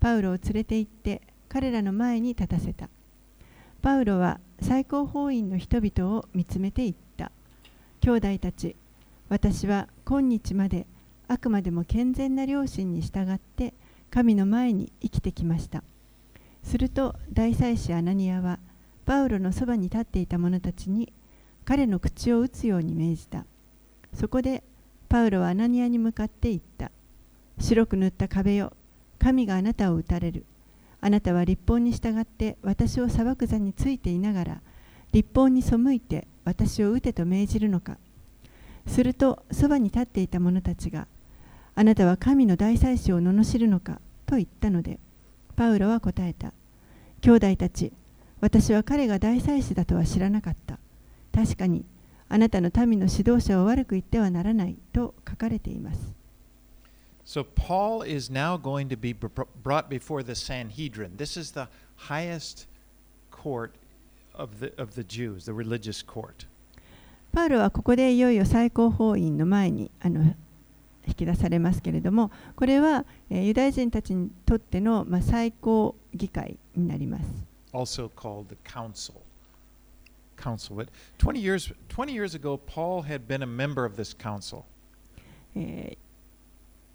[0.00, 2.88] パウロを連れて行って、彼らの前に立たせた。
[3.80, 7.30] パウロは最高法院の人々を見つめていった。
[8.00, 8.76] 兄弟たち、
[9.28, 10.86] 私は今日まで
[11.28, 13.74] あくまでも健全な良心に従って
[14.10, 15.82] 神の前に生きてきました。
[16.62, 18.58] すると大祭司アナニアは
[19.04, 21.12] パウロのそばに立っていた者たちに
[21.64, 23.46] 彼の口を打つように命じた。
[24.12, 24.62] そこで
[25.08, 26.90] パウロはアナニアに向かって言った。
[27.58, 28.72] 白く塗った壁よ、
[29.18, 30.44] 神があなたを打たれる。
[31.04, 34.60] あなたは立法に従って私を裁く座についていながら
[35.12, 37.98] 立法に背いて私を撃てと命じるのか
[38.86, 41.06] するとそばに立っていた者たちが
[41.74, 44.98] あなたは神の大祭司を罵るのかと言ったので
[45.56, 46.54] パウロは答えた
[47.20, 47.92] 兄弟たち
[48.40, 50.78] 私は彼が大祭司だとは知らなかった
[51.34, 51.84] 確かに
[52.28, 56.14] あなたの民の指導者を悪く言ってはならないと書かれています
[57.24, 59.28] So Paul is now going to be br-
[59.62, 61.16] brought before the Sanhedrin.
[61.16, 62.66] This is the highest
[63.30, 63.76] court
[64.34, 66.46] of the, of the Jews, the religious court.
[67.32, 70.22] パウロはここでいよいよ最高法院の前にあの
[71.06, 77.24] 引き出されますけれどもこれは、えーユダヤ人たちにとっての、まあ、最高議会になります。
[77.72, 79.14] also called the council.
[80.37, 80.75] Council.
[80.75, 84.65] But 20 years, 20 years ago, Paul had been a member of this council.
[85.55, 86.09] えー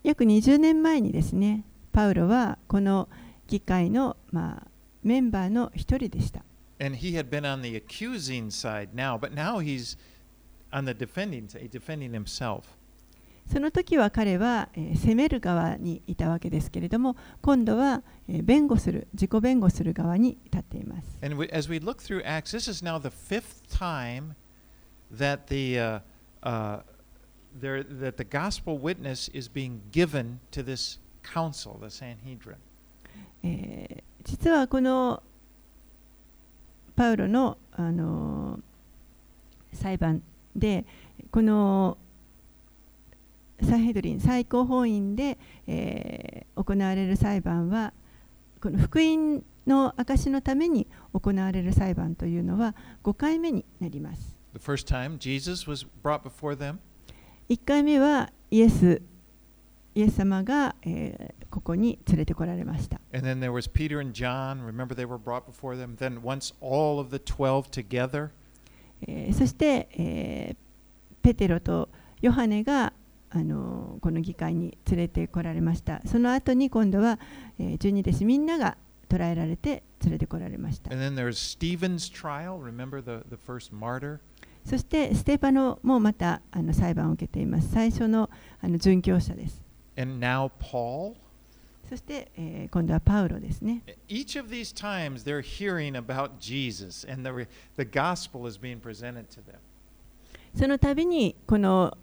[0.05, 3.09] 約20年前にですねパウロはこの
[3.49, 4.69] 議会の、まあ、
[5.03, 6.45] メンバーの一人でした。
[6.79, 9.97] And he had been on the accusing side now, but now he's
[10.73, 12.65] on the defending side, defending himself.
[13.52, 21.18] その時は彼は、えー責める側にいたわけですけれども今度は、えー弁護する自己弁護する側に立っています。
[21.24, 24.36] And as we look through Acts, this is now the fifth time
[25.12, 26.00] that the uh,
[26.44, 26.82] uh,
[27.60, 32.58] there, that the gospel witness is being given to this council, the Sanhedrin.
[33.44, 35.24] えー実はこの
[36.96, 38.62] パウロの、あのー
[39.72, 40.22] 裁判
[40.56, 40.86] で
[41.32, 41.98] この
[43.64, 45.38] サヘドリン最高法院で、
[45.68, 47.94] えー、行われる裁判は
[48.62, 54.38] この福音の証のために行われる裁判というのは5回目になります。
[57.50, 59.02] 1回目はイエス,
[59.96, 63.00] イエス様が、えー、ここに連れてこられました。
[71.22, 71.90] ペテロと
[72.22, 72.94] ヨハネが、
[73.32, 76.02] あのこの議会に連れてこられました。
[76.06, 77.20] その後に今度は、
[77.60, 78.78] えー、12弟子みんなが
[79.08, 80.92] 捕らえられて連れてこられました。
[84.66, 87.72] そしてステパノもまたあの裁判を受けています。
[87.72, 88.30] 最初の,
[88.62, 89.64] あの殉教者です。
[91.90, 93.82] そして、え、今度はパウロですね。
[100.54, 101.98] その度にこの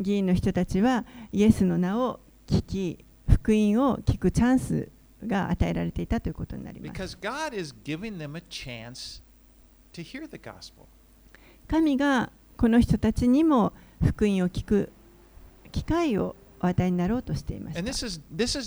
[0.00, 4.88] 議員の人たちはイエスの名を聞き福音を聞くチャンス
[5.26, 7.16] が与えられていたということになります。
[7.16, 9.22] Because God is giving them a chance
[9.92, 10.86] to hear the gospel.
[11.68, 13.72] 神がこの人たちにも
[14.02, 14.90] 福音を聞く
[15.70, 17.80] 機会をお与えになろうとしていました。
[17.80, 18.60] This is this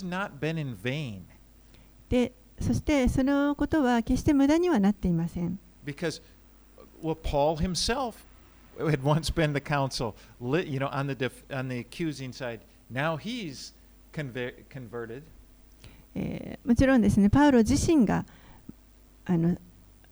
[2.10, 6.22] でそしてそのことは決して無駄にはなっていません because
[7.02, 8.14] well Paul himself
[8.79, 12.61] had once been the counsel li- you know on the def- on the accusing side
[12.91, 13.73] now he's
[14.13, 15.23] conver- converted
[16.15, 18.25] えーもちろんですねパウロ自身が
[19.25, 19.57] あの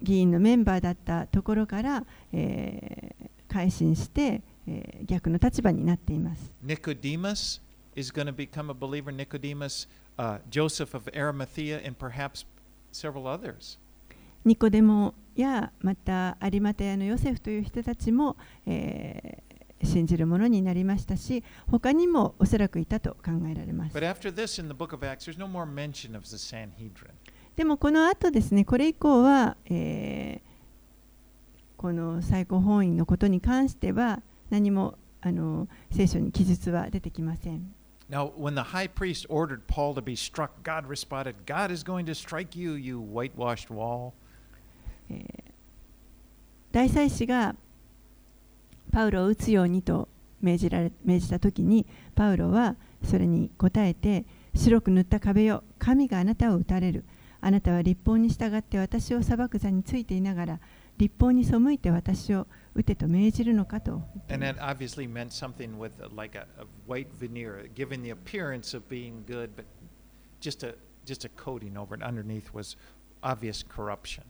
[0.02, 7.60] 議員のメンバーだったところから、えー改心して、えー逆の立場になっています Nicodemus
[7.94, 9.86] is going to become a believer Nicodemus
[10.18, 12.44] uh, Joseph of Arimathea and perhaps
[12.92, 13.78] several others
[14.45, 19.51] ニコデモやまた有馬テヤのヨセフという人たちも、えー
[19.83, 24.61] 信じるものになりましたし他にもおそらくいたと考えられます this
[25.01, 25.47] Acts no
[27.55, 30.51] でもこの後ですねこれ以降は、えー
[31.77, 34.21] この最高法院のことに関しては
[34.51, 37.73] 何もあの聖書に記述は出てきません
[38.07, 42.05] Now, when the high priest ordered Paul to be struck, God responded, God is going
[42.05, 44.13] to strike you, you whitewashed wall.
[45.11, 45.51] えー
[46.71, 47.55] 大祭司が
[48.91, 50.07] パウロを撃つようにと
[50.41, 51.85] 命じられ命じた時に
[52.15, 57.05] パウロはそれに答えて白く塗った壁よ神があなたを撃たれる
[57.41, 60.59] あなたは立法に従って私を裁く座についていながら
[60.97, 68.77] 立法に背いて私を撃てと命じるのかと言ってい And that obviously meant something with uh, like a, a white veneer, giving the appearance
[68.77, 69.65] of being good, but
[70.39, 72.03] just a just a coating over it.
[72.03, 72.77] Underneath was
[73.23, 74.23] obvious corruption.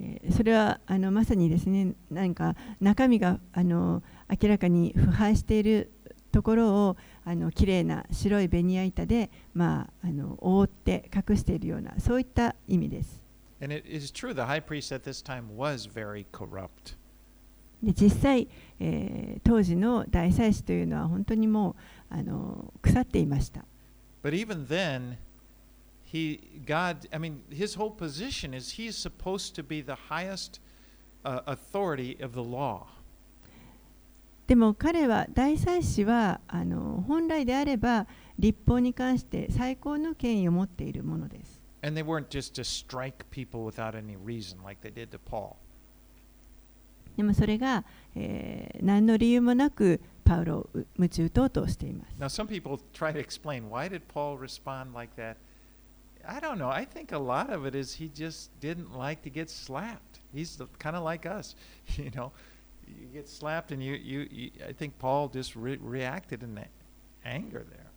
[0.00, 5.92] えーそれはあのまさにですねなんか中身があの明らかに腐敗している
[6.32, 13.20] ところをあの綺麗な白いベニヤ板で、まあ、あの覆って隠しているようなそういった意味です。
[13.62, 16.96] And it is true, the high priest at this time was very corrupt.
[17.82, 18.48] で実際、
[18.78, 21.76] えー当時の大祭司というのは本当にも
[22.10, 23.64] うあの腐っていました。
[24.22, 25.16] But even then,
[26.09, 30.59] he God, I mean, his whole position is he's supposed to be the highest
[31.23, 32.87] uh, authority of the law.
[34.47, 38.05] でも彼は大祭司はあの本来であれば
[38.37, 41.61] 立法に関して最高の権威を持っているものです。
[41.81, 45.55] And they weren't just to strike people without any reason like they did to Paul.
[47.17, 52.15] でもそれが、えー何の理由もなくパウロをう鞭打とうとしています。
[52.19, 55.37] Now, some people try to explain why did Paul respond like that,
[56.26, 56.68] I don't know.
[56.68, 60.20] I think a lot of it is he just didn't like to get slapped.
[60.32, 61.54] He's kind of like us,
[61.96, 62.32] you know.
[62.86, 66.58] You get slapped, and you, you, you I think Paul just re- reacted in
[67.24, 67.90] anger there.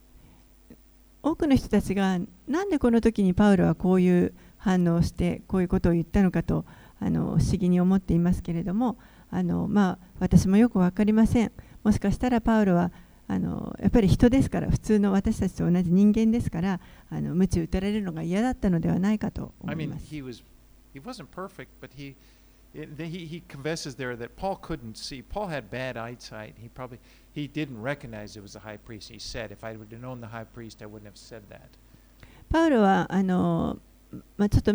[1.25, 6.65] 多くの人たちがなんでこの時にパウロはこういう反応をしてこういうことを言ったのかと
[6.99, 8.97] あの不思議に思っていますけれども
[9.31, 11.51] あの、まあ、私もよく分かりません
[11.81, 12.91] もしかしたらパウロは
[13.27, 20.13] あのやっぱり人ですから普通の私たちと同じ人間ですからあの鞭打たれるのが嫌だったのではないかと思います。
[20.13, 20.43] I mean, he was,
[20.93, 22.15] he wasn't perfect, but he,
[22.73, 25.21] he, he confesses there that Paul couldn't see.
[25.21, 26.55] Paul had bad eyesight.
[26.61, 26.99] He probably
[27.33, 29.09] he didn't recognize it was the high priest.
[29.09, 31.69] He said, if I would have known the high priest, I wouldn't have said that.
[32.49, 33.79] パウロはあの、
[34.37, 34.73] まあ、ちょっと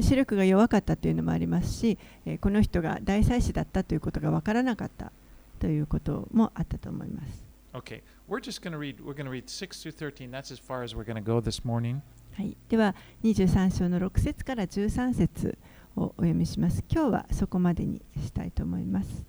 [0.00, 5.10] 視力が弱かったというのもありますし、えー、この人が大祭司だったということが分からなかった
[5.58, 7.45] ということもあったと思います。
[7.76, 10.30] Okay, we're just going to read, we're going to read 6 through 13.
[10.30, 12.00] That's as far as we're going to go this morning.
[12.34, 15.58] はい、では23章の6節から13節
[15.94, 16.82] をお読みします。
[16.90, 19.26] 今日はそこまでにしたいと思います。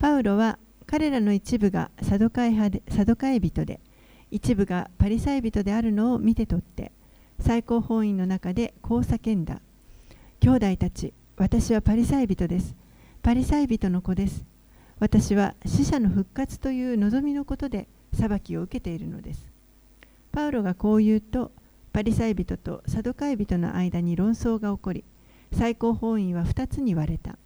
[0.00, 3.78] パウロは彼らの一部がサドカイ派でサドカイ人で
[4.32, 6.90] 一部がパリサイ人であるのを見て取って
[7.38, 9.60] 最高法院の中でこう叫んだ
[10.40, 12.74] 兄弟たち私はパリサイ人です
[13.22, 14.44] パリサイ人の子です
[14.98, 19.50] 私は死者の復活という望みのことで裁きを受けているのです。
[20.32, 21.52] パウロがこう言うと、
[21.92, 25.04] パリサイ人とサドカイ人の間に論争が起こり、
[25.52, 27.38] 最高法院は2つに割れた。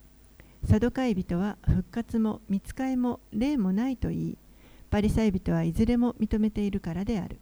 [0.64, 4.38] サドカイ人は復活も見つかいも霊もないと言い、
[4.90, 7.38] パリサイ人はいずれも認めているからである。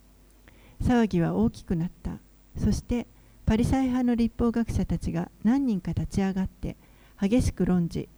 [0.83, 2.19] 騒ぎは大きくなった。
[2.59, 3.07] そして
[3.45, 6.77] パリサイ派の立法学者たちが何人か立ち上がって
[7.21, 8.09] 激しく論じ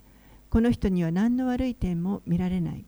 [0.51, 2.85] この人には何の悪い点も見られない。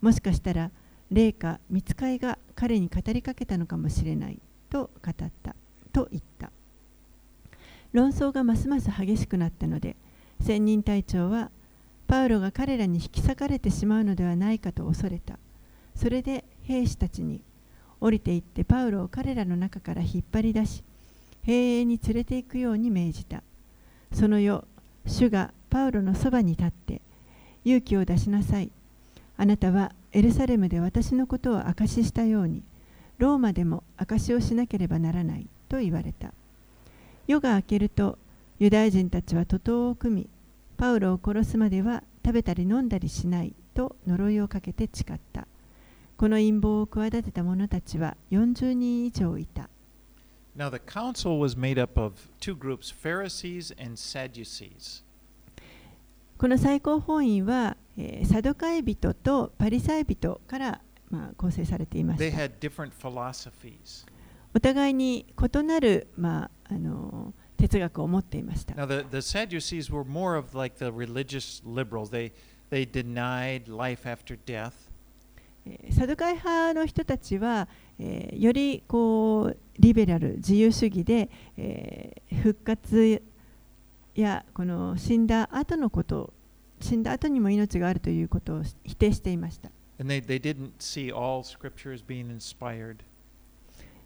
[0.00, 0.70] もしかしたら
[1.10, 4.38] 霊か見つかいが彼に語りかけたのかもしれない。
[4.68, 5.56] と語った。
[5.92, 6.50] と言った。
[7.92, 9.96] 論争がますます激しくなったので
[10.40, 11.50] 専任隊長は
[12.06, 15.38] パウロが彼らに引き裂かれてしまうのではないかと恐れた。
[15.96, 17.42] それで兵士たちに
[18.00, 20.84] 降りていってパウロを彼らの中から引っ張り出し
[21.42, 23.42] 兵営に連れて行くように命じた。
[24.12, 24.64] その夜
[25.06, 27.00] 主がパウロのそばに立って
[27.64, 28.70] 勇気を出しなさい。
[29.36, 32.62] あなたはエルサレムで私のことを証ししたように
[33.18, 36.32] ローマでも証しをしなければならないと言われた。
[37.26, 38.18] 夜が明けると
[38.58, 40.28] ユダヤ人たちは徒党を組み
[40.76, 45.46] パウロを殺すまでは食べたり飲んだりしないと呪いをかけて誓った。
[46.16, 49.70] この陰謀を企てた者たちは40人以上いた。
[50.56, 55.04] Now the council was made up of two groups, Pharisees and Sadducees.
[56.38, 60.80] この最高法院は、えー、サドカイ人とパリサイ人から、
[61.10, 62.24] まあ、構成されていました。
[64.52, 68.74] お互いに異なる、まあ、あの哲学を持っていました。
[68.74, 72.10] Now, the, the Sadducees were more of like the religious liberals.
[72.10, 72.32] They,
[72.70, 74.72] they denied life after death.
[75.90, 83.22] サドカイ派の人たちは、えー、よりこうリベラル、自由主義で、えー、復活
[84.14, 86.32] やこの死んだ後のこと
[86.80, 89.70] 死んだ後にも命があるということを否定していました。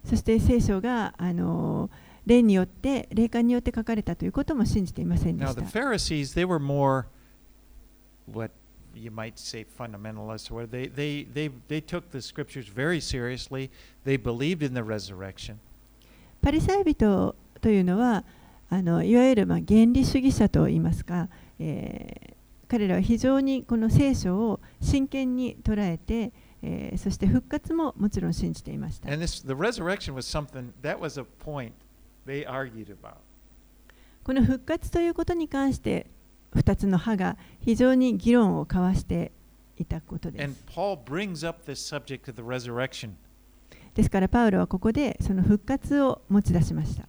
[0.03, 1.89] そして聖書があの
[2.25, 5.61] 霊によって霊感によって書かれたということも信じていませんでした。
[5.61, 7.05] Now, the Pharisees, they were more
[8.31, 8.51] what
[8.95, 13.69] you might say fundamentalists, or they, they, they, they took the scriptures very seriously.
[14.05, 15.59] They believed in the resurrection.
[16.45, 18.23] パリサイ人というのは
[18.69, 21.27] あのいわゆるまあ原理主義者といいますか、
[21.57, 22.35] えー、
[22.67, 29.09] 彼らは非常にこの聖書を真剣に捉えて、えー、そして復活ももちろん信じていました。
[34.23, 36.11] この復活ということに関して
[36.53, 39.31] 2つの派が非常に議論を交わして
[39.77, 40.63] いたことです。
[43.95, 47.07] ですからパウロはここでその復活を持ち出しました。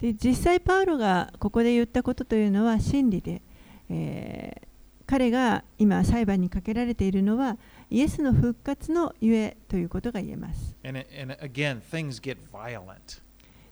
[0.00, 3.42] で実際パウロがここで言ったことというのは真理で、
[5.06, 7.58] 彼が今裁判にかけられているのは
[7.90, 10.76] イエスの復活のゆえということが言えます。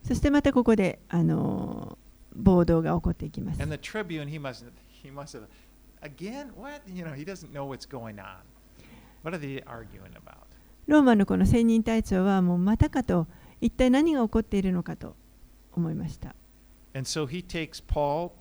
[0.03, 1.99] そしてまたここで、あの、
[2.35, 3.61] 暴動が起こっていきます。
[5.03, 5.47] He must have,
[6.03, 6.83] again, what?
[6.87, 8.43] You know, he doesn't know what's going on.
[10.87, 13.27] ローマのこの専任隊長はもうまたかと
[13.61, 15.17] 一体何が起こっているのかと
[15.73, 16.35] 思いました。
[16.95, 18.33] And so he takes Paul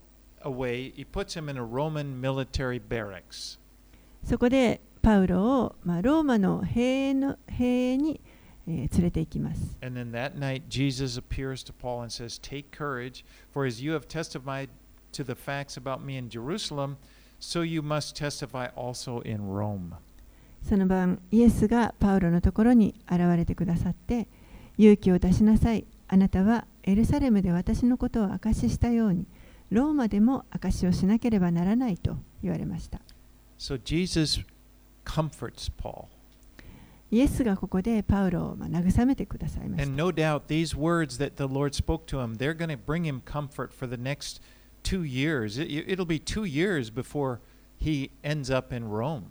[0.43, 3.59] away, he puts him in a Roman military barracks.
[4.23, 8.21] そこでパウロを、まあ、ローマの兵の兵に、
[8.67, 9.77] えー連れて行きます。
[9.81, 14.07] And then that night, Jesus appears to Paul and says, Take courage, for as you have
[14.07, 14.69] testified
[15.11, 16.97] to the facts about me in Jerusalem,
[17.39, 19.95] so you must testify also in Rome.
[20.63, 24.27] その晩、イエスがパウロのところに現れてくださって、
[24.77, 25.85] 勇気を出しなさい。
[26.09, 29.25] あなたはエルサレムで私のことを証ししたように、
[29.69, 32.99] ローマでも証しをしなければならないと言われました。
[33.57, 34.41] So Jesus
[35.05, 36.05] comforts Paul.
[37.09, 40.03] イエスがここでパウロをまあ慰めてくださいまし And た。
[40.03, 43.71] no doubt these words that the Lord spoke to him, they're going to bring him comfort
[43.71, 44.41] for the next
[44.87, 45.57] two years.
[45.57, 47.39] It, it'll be two years before
[47.77, 49.23] he ends up in Rome.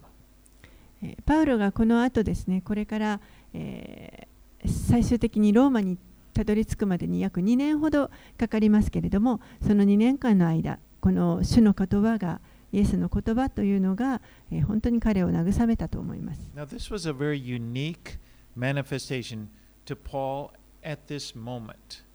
[1.03, 3.21] えーパウロがこの後ですね、これから、
[3.55, 4.27] えー
[4.69, 5.97] 最終的にローマに
[6.35, 12.41] たどり着くまでに約2年ほどかかりますけれども、その2年間の間、この主の言葉が、
[12.73, 16.51] イエスの言葉というのが、えー本当に彼を慰めたと思います。
[16.57, 18.19] Now, this was a very unique
[18.59, 19.49] manifestation
[19.87, 20.51] to Paul
[20.83, 22.06] at this moment.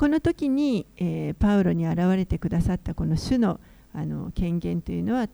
[0.00, 3.60] この時に、えーパウロに現れてくださったこの主の
[3.92, 5.28] あの権限というのは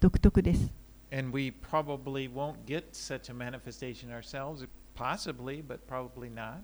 [0.00, 0.72] 独特です。
[1.12, 6.62] And we probably won't get such a manifestation ourselves, possibly, but probably not.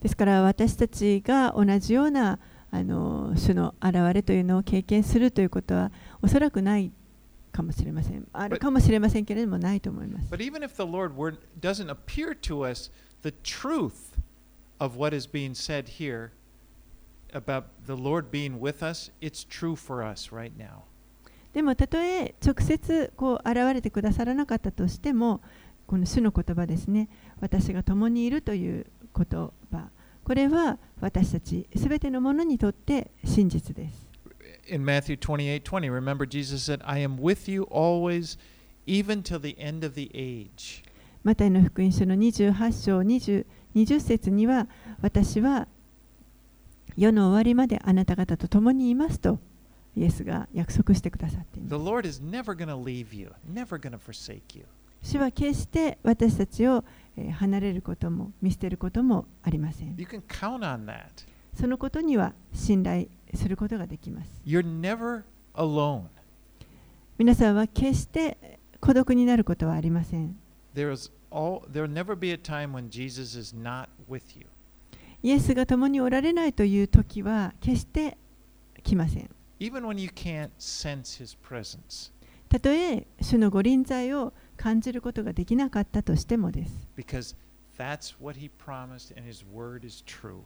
[0.00, 2.38] ですから私たちが同じような
[2.70, 5.92] あの主の現れというのを経験するということは
[6.22, 6.90] おそらくない
[7.52, 8.26] かもしれません。
[8.32, 10.32] あるかもしれませんけれどもないと思います。
[10.32, 12.90] But even if the Lord were, doesn't appear to us,
[13.20, 14.18] the truth
[14.78, 16.30] of what is being said here
[17.34, 20.84] about the Lord being with us, it's true for us right now.
[21.52, 25.40] でもたとえ直接こう現れてくださらなかったとしても
[25.86, 27.08] この主の言葉ですね
[27.40, 29.90] 私が共にいるという言葉
[30.24, 34.08] これは私たちすべてのものにとって真実です。
[34.66, 38.38] In Matthew 28 20, remember Jesus said, I am with you always,
[38.86, 40.82] even till the end of the age.
[41.22, 44.68] マタイの福音書の28章 20, 20節には
[45.02, 45.68] 私は
[46.96, 49.38] 世の終わりまであなた方と共にいますと
[49.96, 51.90] イエスが約束してくださっていま The す。
[51.90, 54.64] Lord is never going to leave you, never going to forsake you.
[55.02, 56.84] 主は決して私たちを
[57.16, 59.94] えー離れることも見捨てることもありません。
[59.96, 61.26] You can count on that.
[61.54, 64.30] そのことには信頼することができます。
[64.44, 65.22] You're never
[65.54, 66.06] alone.
[67.18, 70.36] 皆さんは決して孤独になることはありません。
[70.74, 74.46] There is all there'll never be a time when Jesus is not with you.
[75.24, 78.18] イエスが共におられないという時は決して
[78.82, 79.30] 来ません。
[82.50, 86.90] たとえ主のご臨在を感じることができなかったとしてもです。
[86.94, 87.34] Because
[87.78, 90.42] that's what he promised and his word is true.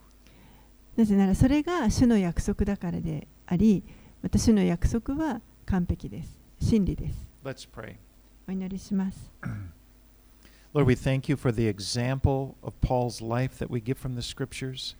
[0.95, 3.83] なぜならそれが主の約束だからであり、
[4.21, 6.37] また主の約束は完璧です。
[6.61, 7.27] 真理です。
[8.47, 9.29] お祈りします。
[10.72, 14.96] Lord, we thank you for the example of Paul's life that we get from the scriptures.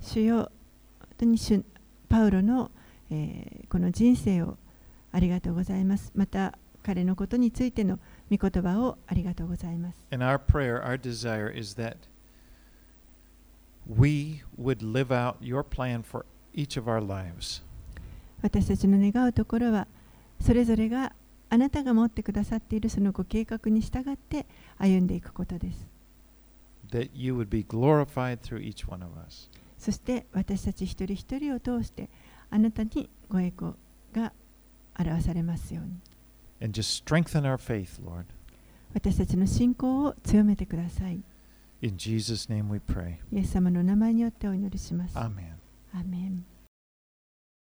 [0.00, 0.50] 主よ、
[0.98, 1.64] 本当に主
[2.08, 2.70] パウロの、
[3.10, 4.58] えーこの人生を
[5.12, 6.12] ありがとうございます。
[6.14, 7.98] また彼のことについての
[8.30, 10.06] 御言葉をありがとうございます。
[10.10, 11.96] And our prayer, our desire is that
[13.86, 16.24] we would live out your plan for
[16.54, 17.62] each of our lives.
[18.42, 19.86] 私たちの願うところは、
[20.40, 21.12] それぞれが
[21.49, 24.45] あなたが持ってくださっているそのご計画に従って
[24.77, 25.87] 歩んでいくことです。
[26.91, 29.49] That you would be glorified through each one of us.
[29.77, 32.09] そして私たち一人一人を通して
[32.49, 33.73] あなたにご栄光
[34.13, 34.33] が
[34.97, 35.99] 表されますように。
[36.59, 38.25] And just strengthen our faith, Lord.
[38.93, 41.21] 私たちの信仰を強めてください。
[41.81, 43.17] In Jesus' name we pray.
[43.31, 45.17] イエス様の名前によってお祈りします。
[45.17, 45.57] ア Amen.
[45.93, 46.45] ーメン